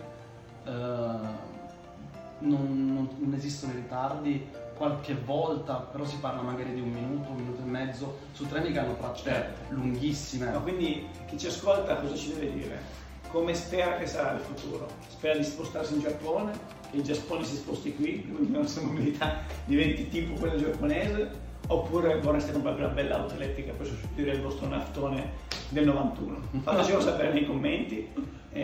non, 2.39 2.93
non- 2.93 3.09
non 3.17 3.33
esistono 3.35 3.73
i 3.73 3.75
ritardi, 3.75 4.47
qualche 4.75 5.15
volta 5.15 5.75
però 5.75 6.03
si 6.05 6.17
parla 6.17 6.41
magari 6.41 6.73
di 6.73 6.81
un 6.81 6.89
minuto, 6.89 7.29
un 7.29 7.35
minuto 7.37 7.61
e 7.61 7.65
mezzo, 7.65 8.17
su 8.33 8.47
treni 8.47 8.71
che 8.71 8.79
hanno 8.79 8.95
tracce 8.95 9.23
Certo. 9.23 9.73
lunghissime. 9.73 10.51
Ma 10.51 10.59
quindi 10.59 11.07
chi 11.27 11.37
ci 11.37 11.47
ascolta 11.47 11.95
cosa 11.97 12.15
ci 12.15 12.33
deve 12.33 12.51
dire? 12.53 13.03
Come 13.29 13.53
spera 13.53 13.97
che 13.97 14.07
sarà 14.07 14.33
il 14.33 14.39
futuro? 14.39 14.87
Spera 15.07 15.37
di 15.37 15.43
spostarsi 15.43 15.93
in 15.93 15.99
Giappone, 16.01 16.51
il 16.95 17.03
Giappone 17.03 17.43
si 17.43 17.55
sposti 17.55 17.93
qui, 17.93 18.21
quindi 18.25 18.51
la 18.51 18.59
nostra 18.59 18.83
mobilità 18.83 19.41
diventi 19.65 20.07
tipo 20.09 20.33
quella 20.33 20.55
giapponese, 20.57 21.29
oppure 21.67 22.19
vorreste 22.19 22.51
comprare 22.51 22.77
una 22.77 22.87
bella 22.87 23.17
auto 23.17 23.35
elettrica 23.35 23.73
per 23.73 23.87
sostituire 23.87 24.33
il 24.33 24.41
vostro 24.41 24.67
naftone 24.67 25.31
del 25.69 25.85
91? 25.85 26.39
Fatecelo 26.61 27.01
sapere 27.01 27.33
nei 27.33 27.45
commenti 27.45 28.07
e, 28.51 28.61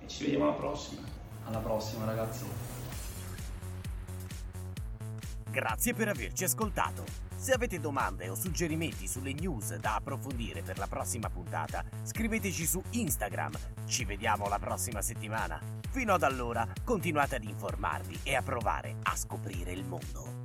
e 0.00 0.06
ci 0.06 0.24
vediamo 0.24 0.44
alla 0.44 0.54
prossima. 0.54 1.02
Alla 1.46 1.58
prossima 1.58 2.04
ragazzi. 2.04 2.44
Grazie 5.50 5.94
per 5.94 6.08
averci 6.08 6.44
ascoltato. 6.44 7.23
Se 7.44 7.52
avete 7.52 7.78
domande 7.78 8.30
o 8.30 8.34
suggerimenti 8.34 9.06
sulle 9.06 9.34
news 9.34 9.76
da 9.76 9.96
approfondire 9.96 10.62
per 10.62 10.78
la 10.78 10.86
prossima 10.86 11.28
puntata, 11.28 11.84
scriveteci 12.02 12.64
su 12.64 12.82
Instagram. 12.92 13.52
Ci 13.84 14.06
vediamo 14.06 14.48
la 14.48 14.58
prossima 14.58 15.02
settimana. 15.02 15.60
Fino 15.90 16.14
ad 16.14 16.22
allora, 16.22 16.66
continuate 16.82 17.34
ad 17.34 17.44
informarvi 17.44 18.20
e 18.22 18.34
a 18.34 18.40
provare 18.40 18.96
a 19.02 19.14
scoprire 19.14 19.72
il 19.72 19.84
mondo. 19.84 20.44